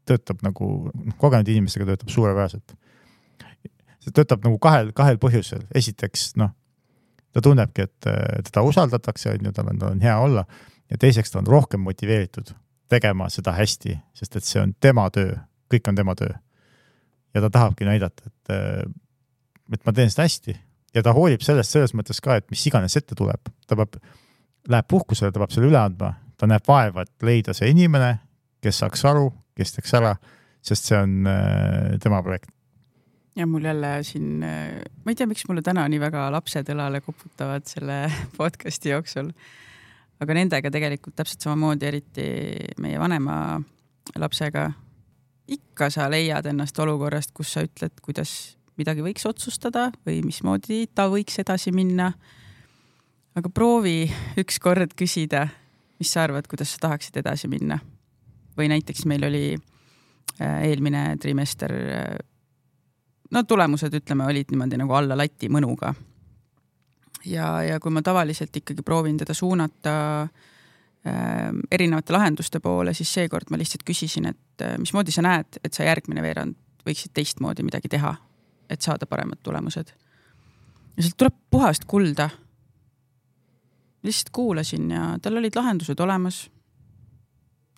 [0.08, 2.76] töötab nagu, noh, kogenud inimestega töötab suurepäraselt.
[4.04, 6.54] see töötab nagu kahel, kahel põhjusel, esiteks noh
[7.32, 10.44] ta tunnebki, et äh, teda usaldatakse, on ju, tal on, tal on hea olla.
[10.88, 12.54] Ja teiseks ta on rohkem motiveeritud
[12.88, 15.36] tegema seda hästi, sest et see on tema töö,
[15.72, 16.32] kõik on tema töö.
[17.34, 18.88] ja ta tahabki näidata, et, äh,
[19.72, 20.56] et ma teen seda hästi
[20.94, 23.98] ja ta hoolib sellest selles mõttes ka, et mis iganes ette tuleb, ta peab,
[24.68, 28.14] läheb puhkusele, ta peab selle üle andma, ta näeb vaeva, et leida see inimene,
[28.64, 30.14] kes saaks aru, kes teeks ära,
[30.64, 32.50] sest see on äh, tema projekt
[33.38, 34.40] ja mul jälle siin,
[35.04, 38.00] ma ei tea, miks mulle täna nii väga lapsed õlale koputavad selle
[38.38, 39.30] podcast'i jooksul.
[40.18, 42.28] Aga nendega tegelikult täpselt samamoodi, eriti
[42.82, 43.58] meie vanema
[44.18, 44.70] lapsega.
[45.48, 51.08] ikka sa leiad ennast olukorrast, kus sa ütled, kuidas midagi võiks otsustada või mismoodi ta
[51.08, 52.12] võiks edasi minna.
[53.34, 55.48] aga proovi ükskord küsida,
[55.98, 57.78] mis sa arvad, kuidas sa tahaksid edasi minna.
[58.58, 62.18] või näiteks meil oli äh, eelmine trimester äh,
[63.30, 65.94] no tulemused, ütleme, olid niimoodi nagu alla lati mõnuga.
[67.24, 70.30] Ja, ja kui ma tavaliselt ikkagi proovin teda suunata äh,
[71.70, 75.86] erinevate lahenduste poole, siis seekord ma lihtsalt küsisin, et äh, mismoodi sa näed, et sa
[75.86, 78.14] järgmine veerand võiksid teistmoodi midagi teha,
[78.70, 79.92] et saada paremad tulemused.
[80.96, 82.30] ja sealt tuleb puhast kulda.
[84.02, 86.50] lihtsalt kuulasin ja tal olid lahendused olemas.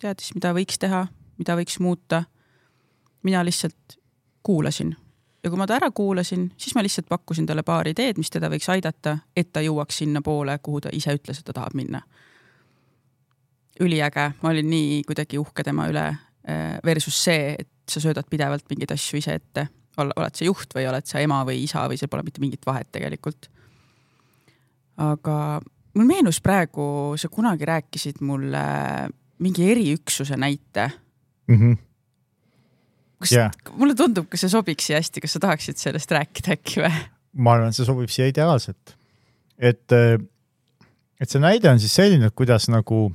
[0.01, 1.07] teadis, mida võiks teha,
[1.39, 2.25] mida võiks muuta.
[3.23, 3.99] mina lihtsalt
[4.43, 4.97] kuulasin
[5.45, 8.51] ja kui ma ta ära kuulasin, siis ma lihtsalt pakkusin talle paar ideed, mis teda
[8.53, 12.03] võiks aidata, et ta jõuaks sinnapoole, kuhu ta ise ütles, et ta tahab minna.
[13.81, 16.03] üliäge, ma olin nii kuidagi uhke tema üle
[16.45, 19.69] eh, versus see, et sa söödad pidevalt mingeid asju ise ette.
[19.97, 22.93] oled sa juht või oled sa ema või isa või seal pole mitte mingit vahet
[22.93, 23.49] tegelikult.
[24.97, 25.61] aga
[25.95, 28.65] mul meenus praegu, sa kunagi rääkisid mulle
[29.39, 30.91] mingi eriüksuse näite
[31.49, 31.57] mm.
[31.57, 31.90] -hmm
[33.21, 36.85] kas yeah., mulle tundub, kas see sobiks siia hästi, kas sa tahaksid sellest rääkida äkki
[36.85, 36.93] või?
[37.45, 38.95] ma arvan, et see sobib siia ideaalselt.
[39.59, 40.17] et, äh,
[41.21, 43.09] et see näide on siis selline, et kuidas nagu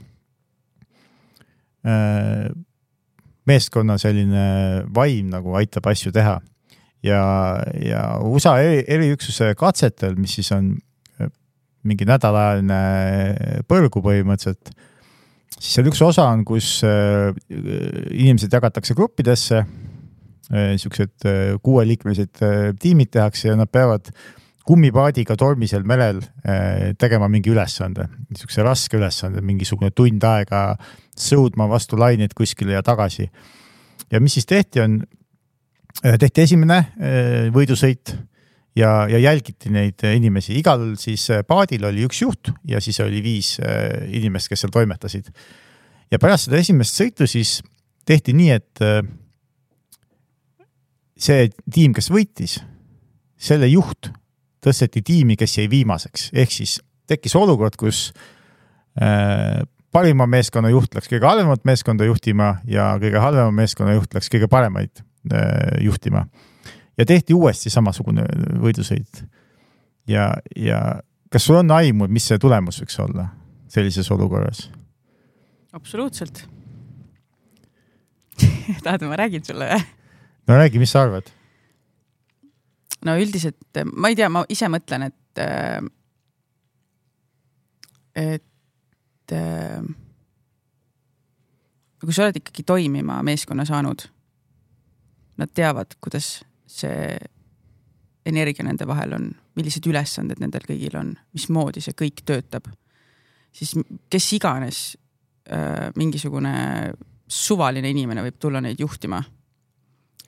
[1.86, 2.50] äh,
[3.50, 4.46] meeskonna selline
[4.94, 6.40] vaim nagu aitab asju teha.
[7.06, 7.22] ja,
[7.82, 10.76] ja USA eri, eriüksuse katsetel, mis siis on
[11.20, 11.32] äh,
[11.86, 14.72] mingi nädalajaline põrgu põhimõtteliselt,
[15.58, 19.66] siis seal üks osa on, kus äh, inimesed jagatakse gruppidesse
[20.54, 24.12] Äh, siuksed äh, kuueliikmelised äh, tiimid tehakse ja nad peavad
[24.66, 26.20] kummipaadiga tormisel merel
[26.98, 30.62] tegema mingi ülesande, niisuguse raske ülesande, mingisugune tund aega
[31.14, 33.28] sõudma vastu laineid kuskile ja tagasi.
[34.10, 34.96] ja mis siis tehti, on,
[36.02, 36.80] tehti esimene
[37.54, 38.16] võidusõit
[38.76, 43.60] ja, ja jälgiti neid inimesi, igal siis paadil oli üks juht ja siis oli viis
[44.10, 45.30] inimest, kes seal toimetasid.
[46.10, 47.60] ja pärast seda esimest sõitu siis
[48.06, 48.82] tehti nii, et
[51.18, 52.60] see tiim, kes võitis,
[53.38, 54.12] selle juht
[54.66, 58.10] tõsteti tiimi, kes jäi viimaseks, ehk siis tekkis olukord, kus
[59.02, 59.62] äh,
[59.96, 64.50] parima meeskonna juht läks kõige halvemat meeskonda juhtima ja kõige halvema meeskonna juht läks kõige
[64.52, 66.26] paremaid äh, juhtima.
[66.98, 68.26] ja tehti uuesti samasugune
[68.62, 69.24] võidusõit.
[70.08, 71.02] ja, ja
[71.32, 73.30] kas sul on aimu, mis see tulemus võiks olla
[73.68, 74.70] sellises olukorras?
[75.74, 76.48] absoluutselt
[78.84, 79.86] tahad, ma räägin sulle või?
[80.48, 81.30] No räägi, mis sa arvad?
[83.06, 85.44] no üldiselt ma ei tea, ma ise mõtlen, et,
[88.16, 89.36] et
[92.06, 94.06] kui sa oled ikkagi toimima meeskonna saanud,
[95.42, 97.18] nad teavad, kuidas see
[98.26, 102.70] energia nende vahel on, millised ülesanded nendel kõigil on, mismoodi see kõik töötab,
[103.56, 103.76] siis
[104.12, 104.80] kes iganes
[105.50, 106.56] äh, mingisugune
[107.26, 109.22] suvaline inimene võib tulla neid juhtima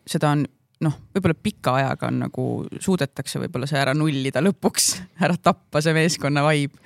[0.07, 0.45] seda on
[0.83, 2.45] noh, võib-olla pika ajaga on nagu
[2.83, 4.93] suudetakse võib-olla see ära nullida lõpuks,
[5.25, 6.79] ära tappa see meeskonna vibe.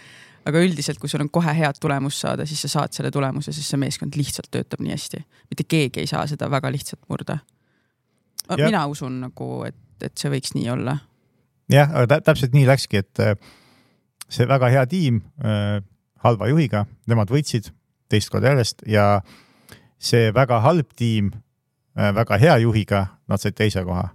[0.48, 3.74] aga üldiselt, kui sul on kohe head tulemust saada, siis sa saad selle tulemuse, sest
[3.74, 5.24] see meeskond lihtsalt töötab nii hästi.
[5.50, 7.40] mitte keegi ei saa seda väga lihtsalt murda.
[8.58, 10.98] mina usun nagu, et, et see võiks nii olla.
[11.70, 13.36] jah, aga täpselt nii läkski, et äh,
[14.30, 15.84] see väga hea tiim äh,
[16.24, 17.72] halva juhiga, nemad võitsid
[18.12, 19.22] teist korda järjest ja
[20.02, 21.32] see väga halb tiim
[21.96, 24.10] väga hea juhiga, nad said teise koha.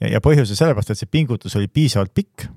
[0.00, 2.48] ja, ja põhjus on sellepärast, et see pingutus oli piisavalt pikk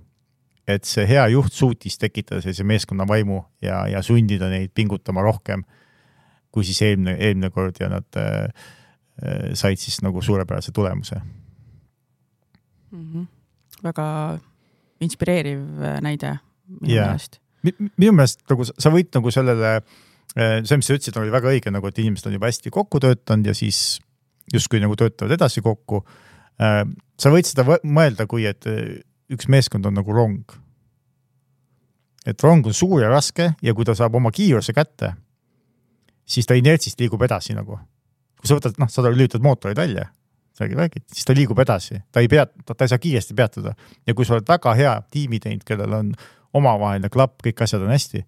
[0.68, 5.64] et see hea juht suutis tekitada sellise meeskonna vaimu ja, ja sundida neid pingutama rohkem
[6.53, 8.47] kui siis eelmine, eelmine kord ja nad äh,
[9.57, 11.20] said siis nagu suurepärase tulemuse
[12.91, 13.14] mm.
[13.14, 13.26] -hmm.
[13.84, 14.39] väga
[15.01, 16.38] inspireeriv äh, näide
[16.80, 17.07] minu yeah.
[17.07, 17.39] meelest.
[17.97, 19.76] minu meelest nagu sa võid nagu sellele,
[20.38, 22.99] äh, see, mis sa ütlesid, oli väga õige, nagu et inimesed on juba hästi kokku
[22.99, 23.99] töötanud ja siis
[24.53, 26.03] justkui nagu töötavad edasi kokku.
[26.61, 26.83] Äh,
[27.19, 28.67] sa võid seda mõelda, kui et
[29.33, 30.59] üks meeskond on nagu rong.
[32.25, 35.09] et rong on suur ja raske ja kui ta saab oma kiiruse kätte,
[36.25, 37.79] siis ta inertsist liigub edasi nagu.
[38.39, 40.09] kui sa võtad, noh, sa lülitad mootorid välja
[40.59, 43.73] räägid, räägid, siis ta liigub edasi, ta ei pea, ta ei saa kiiresti peatuda.
[44.07, 46.13] ja kui sa oled väga hea tiimi teinud, kellel on
[46.53, 48.23] omavaheline klapp, kõik asjad on hästi,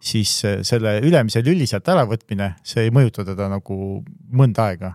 [0.00, 4.02] siis selle ülemise lüli sealt äravõtmine, see ei mõjuta teda nagu
[4.32, 4.92] mõnda aega.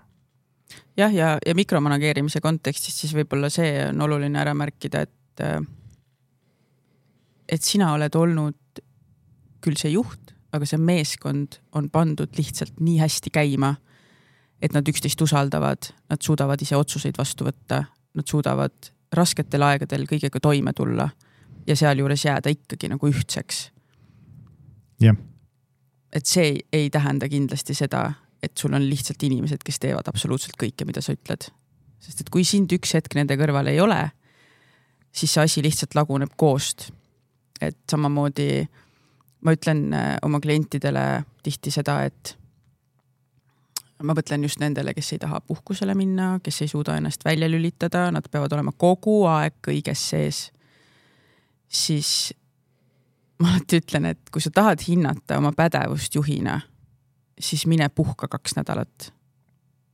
[0.97, 5.43] Jah, ja, ja, ja mikromanageerimise kontekstis siis võib-olla see on oluline ära märkida, et
[7.49, 8.81] et sina oled olnud
[9.63, 13.73] küll see juht, aga see meeskond on pandud lihtsalt nii hästi käima
[14.63, 17.83] et nad üksteist usaldavad, nad suudavad ise otsuseid vastu võtta,
[18.15, 21.09] nad suudavad rasketel aegadel kõigega toime tulla
[21.67, 23.69] ja sealjuures jääda ikkagi nagu ühtseks.
[25.01, 25.17] jah.
[26.13, 28.13] et see ei, ei tähenda kindlasti seda,
[28.43, 31.47] et sul on lihtsalt inimesed, kes teevad absoluutselt kõike, mida sa ütled.
[32.03, 34.01] sest et kui sind üks hetk nende kõrval ei ole,
[35.15, 36.91] siis see asi lihtsalt laguneb koost.
[37.61, 38.67] et samamoodi
[39.43, 42.35] ma ütlen äh, oma klientidele tihti seda, et
[44.03, 48.09] ma mõtlen just nendele, kes ei taha puhkusele minna, kes ei suuda ennast välja lülitada,
[48.11, 50.43] nad peavad olema kogu aeg kõiges sees.
[51.67, 52.33] siis
[53.39, 56.59] ma alati ütlen, et kui sa tahad hinnata oma pädevust juhina,
[57.43, 59.13] siis mine puhka kaks nädalat.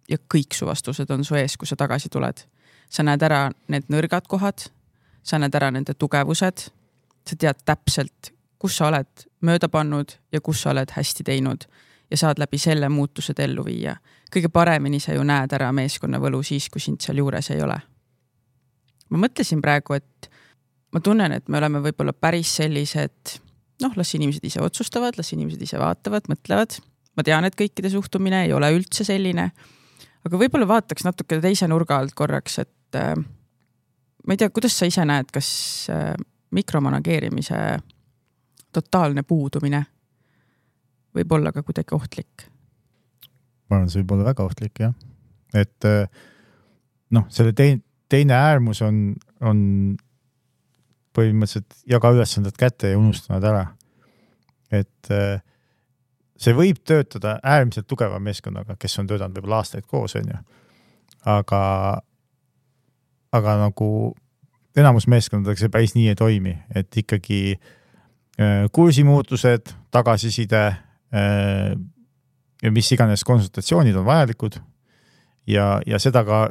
[0.09, 2.45] ja kõik su vastused on su ees, kui sa tagasi tuled.
[2.89, 4.69] sa näed ära need nõrgad kohad,
[5.23, 6.69] sa näed ära nende tugevused,
[7.27, 11.65] sa tead täpselt, kus sa oled mööda pannud ja kus sa oled hästi teinud
[12.11, 13.95] ja saad läbi selle muutused ellu viia.
[14.35, 17.77] kõige paremini sa ju näed ära meeskonna võlu siis, kui sind seal juures ei ole.
[19.09, 20.31] ma mõtlesin praegu, et
[20.91, 23.39] ma tunnen, et me oleme võib-olla päris sellised,
[23.81, 26.79] noh, las inimesed ise otsustavad, las inimesed ise vaatavad, mõtlevad.
[27.19, 29.49] Ma tean, et kõikide suhtumine ei ole üldse selline.
[30.23, 34.87] aga võib-olla vaataks natuke teise nurga alt korraks, et äh, ma ei tea, kuidas sa
[34.87, 35.49] ise näed, kas
[35.91, 36.13] äh,
[36.55, 37.59] mikromanageerimise
[38.73, 39.83] totaalne puudumine
[41.15, 42.47] võib olla ka kuidagi ohtlik?
[43.69, 44.95] ma arvan, see võib olla väga ohtlik jah,
[45.53, 46.05] et äh,
[47.15, 49.01] noh, selle teine, teine äärmus on,
[49.45, 49.59] on
[51.17, 53.65] põhimõtteliselt jaga ülesanded kätte ja unusta nad ära.
[54.71, 55.41] et äh,
[56.39, 60.41] see võib töötada äärmiselt tugeva meeskonnaga, kes on töötanud võib-olla aastaid koos, on ju.
[61.27, 61.61] aga,
[63.35, 63.89] aga nagu
[64.79, 70.63] enamus meeskondadega see päris nii ei toimi, et ikkagi äh, kursimuutused, tagasiside
[71.09, 71.73] Äh,
[72.61, 74.59] ja mis iganes konsultatsioonid on vajalikud.
[75.47, 76.49] ja, ja seda ka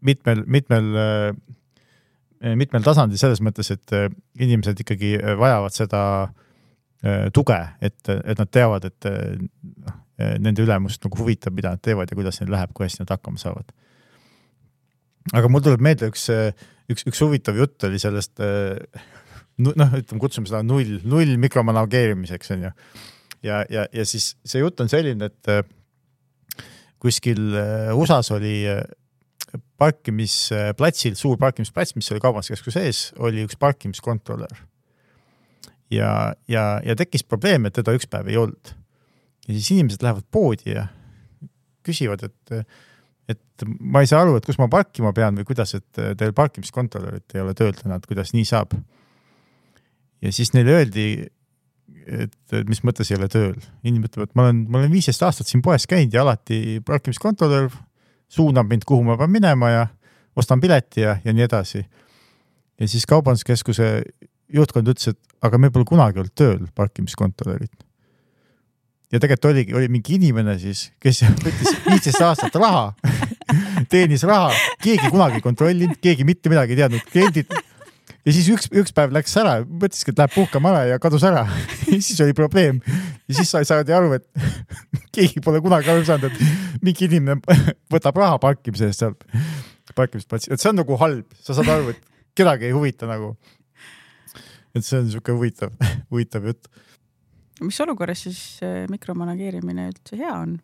[0.00, 4.08] mitmel, mitmel, äh, mitmel tasandil selles mõttes, et äh,
[4.40, 6.02] inimesed ikkagi vajavad seda
[7.34, 9.96] tuge, et, et nad teavad, et noh,
[10.38, 13.40] nende ülemust nagu huvitab, mida nad teevad ja kuidas neil läheb, kui hästi nad hakkama
[13.42, 13.72] saavad.
[15.32, 16.28] aga mul tuleb meelde üks,
[16.92, 22.72] üks, üks huvitav jutt oli sellest noh, ütleme, kutsume seda null, null mikromanageerimiseks on ju
[23.42, 25.62] ja, ja, ja siis see jutt on selline, et äh,
[27.02, 28.82] kuskil äh, USA-s oli äh,
[29.80, 34.62] parkimisplatsil, suur parkimisplats, mis oli kaubanduskeskuse ees, oli üks parkimiskontrolör.
[35.92, 36.12] Ja,
[36.48, 38.72] ja, ja tekkis probleem, et teda üks päev ei olnud.
[39.48, 40.86] ja siis inimesed lähevad poodi ja
[41.86, 42.66] küsivad, et,
[43.28, 47.36] et ma ei saa aru, et kus ma parkima pean või kuidas, et teil parkimiskontrolörit
[47.36, 48.74] ei ole tööl täna, et kuidas nii saab.
[50.22, 51.06] ja siis neile öeldi
[52.06, 53.56] et, et mis mõttes ei ole tööl.
[53.82, 57.70] inimene ütleb, et ma olen, ma olen viisteist aastat siin poes käinud ja alati parkimiskontrolör
[58.32, 59.86] suunab mind, kuhu ma pean minema ja
[60.36, 61.84] ostan pileti ja, ja nii edasi.
[62.80, 63.90] ja siis kaubanduskeskuse
[64.52, 67.74] juhtkond ütles, et aga me pole kunagi olnud tööl parkimiskontrolörid.
[69.12, 72.92] ja tegelikult oligi, oli mingi inimene siis, kes võttis viisteist aastat raha
[73.92, 77.52] teenis raha, keegi kunagi ei kontrollinud, keegi mitte midagi ei teadnud, kliendid
[78.22, 81.44] ja siis üks, üks päev läks ära, mõtleski, et läheb puhkama ära ja kadus ära
[81.88, 82.80] siis oli probleem.
[83.28, 84.28] ja siis sai, saadi aru, et
[85.14, 87.40] keegi pole kunagi aru saanud, et mingi inimene
[87.92, 89.26] võtab raha parkimise eest sealt
[89.96, 93.34] parkimisplatsi, et see on nagu halb, sa saad aru, et kedagi ei huvita nagu.
[94.74, 95.74] Et see on sihuke huvitav,
[96.12, 96.68] huvitav jutt.
[97.62, 98.42] mis olukorras siis
[98.90, 100.58] mikromanageerimine üldse hea on?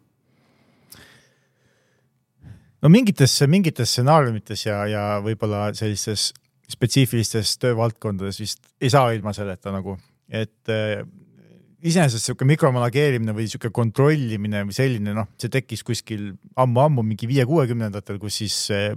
[2.83, 6.31] no mingites, mingites stsenaariumites ja, ja võib-olla sellistes
[6.69, 9.97] spetsiifilistes töövaldkondades vist ei saa ilma selleta nagu,
[10.29, 11.01] et äh,
[11.79, 18.19] iseenesest sihuke mikromanageerimine või sihuke kontrollimine või selline noh, see tekkis kuskil ammu-ammu mingi viie-kuuekümnendatel,
[18.21, 18.93] kus siis äh,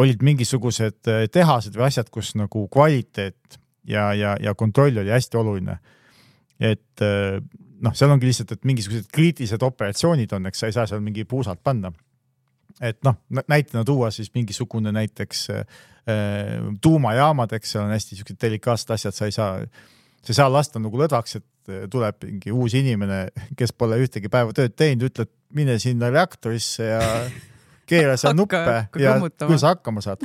[0.00, 5.36] olid mingisugused äh, tehased või asjad, kus nagu kvaliteet ja, ja, ja kontroll oli hästi
[5.36, 5.78] oluline.
[6.60, 7.40] et äh,
[7.84, 11.26] noh, seal ongi lihtsalt, et mingisugused kriitilised operatsioonid on, eks sa ei saa seal mingi
[11.28, 11.92] puusalt panna.
[12.80, 15.64] et noh, näitena tuua siis mingisugune näiteks äh,
[16.82, 19.58] tuumajaamad, eks seal on hästi siuksed delikaatsed asjad, sa ei saa,
[20.22, 24.32] sa ei saa lasta nagu lõdvaks, et äh, tuleb mingi uus inimene, kes pole ühtegi
[24.32, 27.02] päeva tööd teinud, ütleb, mine sinna reaktorisse ja
[27.86, 28.64] keera seal nuppe
[28.98, 30.24] ja küll sa hakkama saad.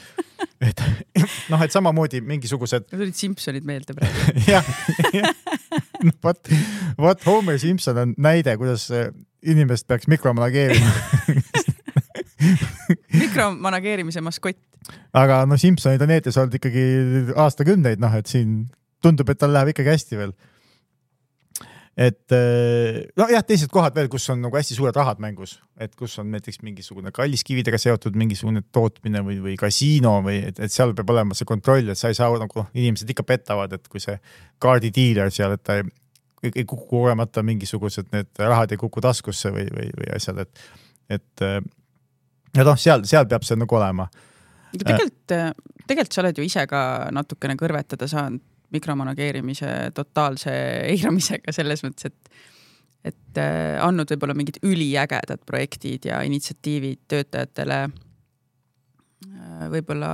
[0.62, 0.84] Et
[1.52, 2.90] noh, et samamoodi mingisugused.
[2.92, 4.36] tulid Simsonid meelde praegu.
[4.54, 4.66] jah,
[6.24, 6.52] vot,
[7.00, 8.90] vot Homer Simson on näide, kuidas
[9.46, 10.92] inimest peaks mikromanageerima
[13.22, 14.60] mikromanageerimise maskott.
[15.14, 16.86] aga noh, Simsonid on eetris olnud ikkagi
[17.36, 18.62] aastakümneid, noh, et siin
[19.04, 20.36] tundub, et tal läheb ikkagi hästi veel
[22.00, 26.14] et eh, nojah, teised kohad veel, kus on nagu hästi suured rahad mängus, et kus
[26.22, 31.12] on näiteks mingisugune kalliskividega seotud mingisugune tootmine või, või kasiino või et, et seal peab
[31.12, 34.16] olema see kontroll, et sa ei saa nagu inimesed ikka petavad, et kui see
[34.64, 35.90] kaardidiiler seal, et ta ei,
[36.54, 40.66] ei kuku kogemata mingisugused need rahad ei kuku taskusse või, või, või asjad, et,
[41.20, 41.60] et eh,
[42.56, 44.08] ja noh, seal, seal peab see nagu olema.
[44.72, 45.36] tegelikult,
[45.84, 46.82] tegelikult sa oled ju ise ka
[47.12, 50.54] natukene kõrvetada saanud mikromanageerimise totaalse
[50.94, 52.40] eiramisega selles mõttes, et
[53.08, 60.10] et äh, andnud võib-olla mingid üliägedad projektid ja initsiatiivid töötajatele äh, võib-olla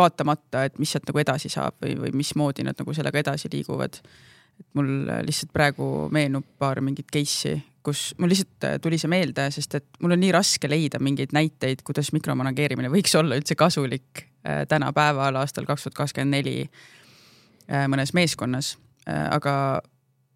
[0.00, 4.00] vaatamata, et mis sealt nagu edasi saab või, või mismoodi nad nagu sellega edasi liiguvad.
[4.60, 4.88] et mul
[5.26, 10.16] lihtsalt praegu meenub paar mingit case'i, kus mul lihtsalt tuli see meelde, sest et mul
[10.16, 14.29] on nii raske leida mingeid näiteid, kuidas mikromanageerimine võiks olla üldse kasulik Äh,
[14.68, 18.76] tänapäeval, aastal kaks tuhat kakskümmend neli äh, mõnes meeskonnas.
[19.08, 19.54] Äh, aga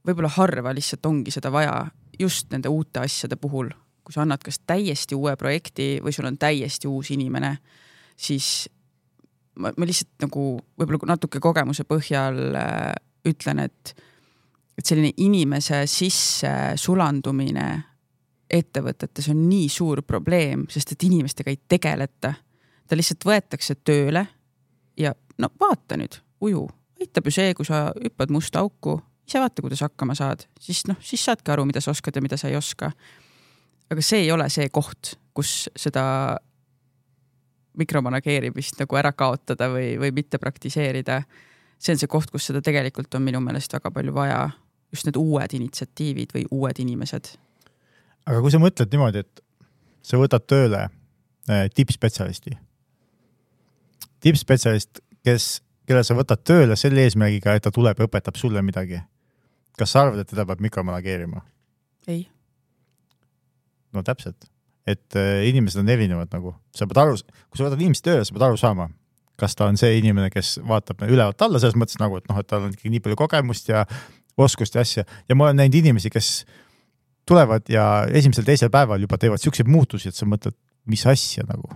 [0.06, 1.86] võib-olla harva lihtsalt ongi seda vaja
[2.18, 3.70] just nende uute asjade puhul,
[4.04, 7.56] kui sa annad kas täiesti uue projekti või sul on täiesti uus inimene,
[8.16, 8.68] siis
[9.58, 10.44] ma, ma lihtsalt nagu
[10.78, 12.38] võib-olla natuke kogemuse põhjal
[13.24, 13.94] ütlen, et,
[14.78, 17.68] et selline inimese sisse sulandumine
[18.54, 22.34] ettevõtetes on nii suur probleem, sest et inimestega ei tegeleta
[22.88, 24.26] ta lihtsalt võetakse tööle
[24.98, 26.64] ja no vaata nüüd, uju,
[27.00, 30.98] aitab ju see, kui sa hüppad musta auku, ise vaata, kuidas hakkama saad, siis noh,
[31.04, 32.92] siis saadki aru, mida sa oskad ja mida sa ei oska.
[33.90, 36.04] aga see ei ole see koht, kus seda
[37.78, 41.22] mikromanageerimist nagu ära kaotada või, või mitte praktiseerida.
[41.78, 44.50] see on see koht, kus seda tegelikult on minu meelest väga palju vaja,
[44.92, 47.34] just need uued initsiatiivid või uued inimesed.
[48.26, 49.44] aga kui sa mõtled niimoodi, et
[50.02, 50.86] sa võtad tööle
[51.48, 52.54] eh, tippspetsialisti
[54.24, 55.48] tippspetsialist, kes,
[55.88, 59.02] kelle sa võtad tööle selle eesmärgiga, et ta tuleb ja õpetab sulle midagi.
[59.78, 61.42] kas sa arvad, et teda peab mikromanageerima?
[62.08, 62.26] ei.
[63.92, 64.48] no täpselt,
[64.86, 67.16] et äh, inimesed on erinevad nagu, sa pead aru,
[67.48, 68.88] kui sa võtad inimest tööle, sa pead aru saama,
[69.40, 72.48] kas ta on see inimene, kes vaatab ülevalt alla selles mõttes nagu, et noh, et
[72.48, 73.84] tal on ikkagi nii palju kogemust ja
[74.40, 76.44] oskust ja asja ja ma olen näinud inimesi, kes
[77.26, 80.56] tulevad ja esimesel-teisel päeval juba teevad siukseid muutusi, et sa mõtled,
[80.90, 81.70] mis asja nagu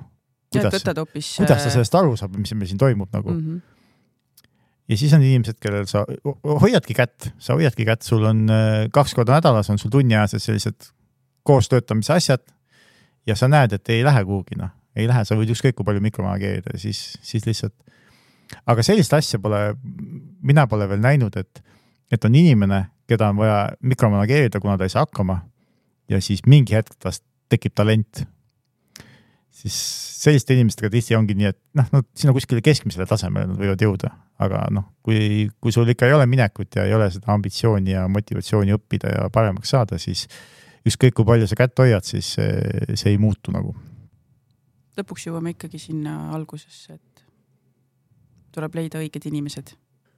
[0.52, 1.32] kuidas, hoopis...
[1.36, 3.40] kuidas ta äh, sellest aru saab, mis meil siin toimub nagu mm.
[3.40, 4.46] -hmm.
[4.88, 6.04] ja siis on inimesed, kellel sa
[6.44, 10.92] hoiadki kätt, sa hoiadki kätt, sul on äh, kaks korda nädalas on sul tunniajased sellised
[11.42, 12.44] koostöötamise asjad
[13.26, 16.02] ja sa näed, et ei lähe kuhugi, noh, ei lähe, sa võid ükskõik kui palju
[16.04, 17.74] mikromanageerida ja siis, siis lihtsalt.
[18.66, 19.74] aga sellist asja pole,
[20.42, 21.62] mina pole veel näinud, et,
[22.12, 25.42] et on inimene, keda on vaja mikromanageerida, kuna ta ei saa hakkama.
[26.08, 28.24] ja siis mingi hetk tast tekib talent
[29.58, 29.78] siis
[30.22, 34.12] selliste inimestega tihti ongi nii, et noh, nad sinna kuskile keskmisele tasemele nad võivad jõuda,
[34.44, 38.06] aga noh, kui, kui sul ikka ei ole minekut ja ei ole seda ambitsiooni ja
[38.12, 40.26] motivatsiooni õppida ja paremaks saada, siis
[40.88, 43.74] ükskõik kui palju sa kätt hoiad, siis see, see ei muutu nagu.
[44.98, 47.26] lõpuks jõuame ikkagi sinna algusesse, et
[48.54, 49.74] tuleb leida õiged inimesed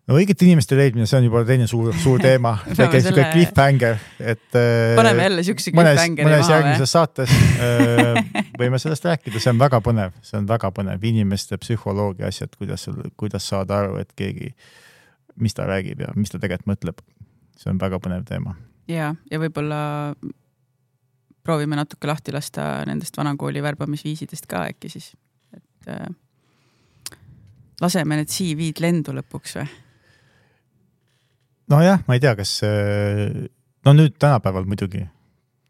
[0.09, 4.47] no õigete inimeste leidmine, see on juba teine suur, suur teema väike sihuke cliffhanger, et.
[4.59, 6.39] Äh, paneme jälle siukse cliffhangeri maha.
[6.39, 8.21] mõnes järgmises saates äh,
[8.61, 12.89] võime sellest rääkida, see on väga põnev, see on väga põnev, inimeste psühholoogia asjad, kuidas,
[13.21, 14.53] kuidas saada aru, et keegi,
[15.41, 17.05] mis ta räägib ja mis ta tegelikult mõtleb.
[17.61, 18.57] see on väga põnev teema.
[18.89, 19.81] ja, ja võib-olla
[21.45, 25.13] proovime natuke lahti lasta nendest vanakooli värbamisviisidest ka äkki siis,
[25.57, 26.11] et äh,
[27.81, 29.69] laseme need CV-d lendu lõpuks või?
[31.71, 32.59] Nojah, ma ei tea, kas,
[33.87, 35.05] no nüüd tänapäeval muidugi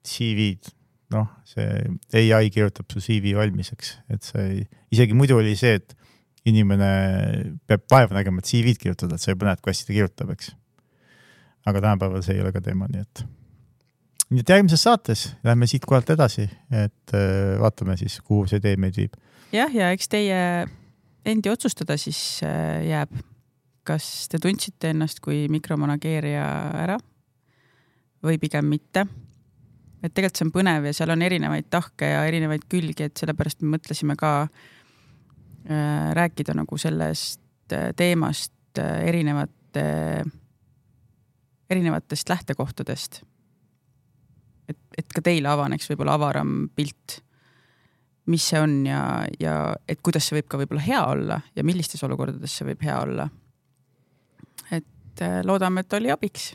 [0.07, 0.73] CV-d,
[1.15, 4.63] noh, see ai kirjutab su CV valmis, eks, et see
[4.95, 5.97] isegi muidu oli see, et
[6.49, 6.91] inimene
[7.69, 10.55] peab vaeva nägema, et CV-d kirjutada, et sa juba näed, kui hästi ta kirjutab, eks.
[11.69, 13.25] aga tänapäeval see ei ole ka teema, nii et.
[14.31, 18.77] nii et järgmises saates lähme siit kohalt edasi, et äh, vaatame siis, kuhu see tee
[18.81, 19.19] meid viib.
[19.53, 20.41] jah, ja eks teie
[21.29, 23.13] endi otsustada siis äh, jääb,
[23.87, 26.47] kas te tundsite ennast kui mikromanageerija
[26.83, 26.99] ära
[28.25, 29.07] või pigem mitte
[30.01, 33.63] et tegelikult see on põnev ja seal on erinevaid tahke ja erinevaid külgi, et sellepärast
[33.63, 39.87] me mõtlesime ka äh, rääkida nagu sellest äh, teemast äh, erinevate,
[41.71, 43.23] erinevatest lähtekohtadest.
[44.69, 47.21] et, et ka teile avaneks võib-olla avaram pilt,
[48.31, 49.03] mis see on ja,
[49.41, 53.01] ja et kuidas see võib ka võib-olla hea olla ja millistes olukordades see võib hea
[53.05, 53.29] olla.
[55.21, 56.55] Et äh, loodame, et oli abiks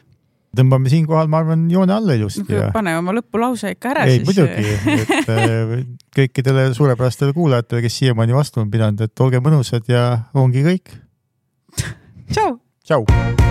[0.56, 2.70] tõmbame siinkohal, ma arvan, joone alla ilusti ja.
[2.76, 4.30] pane oma lõpulause ikka ära ei, siis.
[4.30, 5.74] muidugi, et äh,
[6.16, 10.06] kõikidele suurepärastele kuulajatele, kes siiamaani vastu on pidanud, et olge mõnusad ja
[10.38, 10.96] ongi kõik.
[12.32, 12.56] tšau.
[12.86, 13.45] tšau.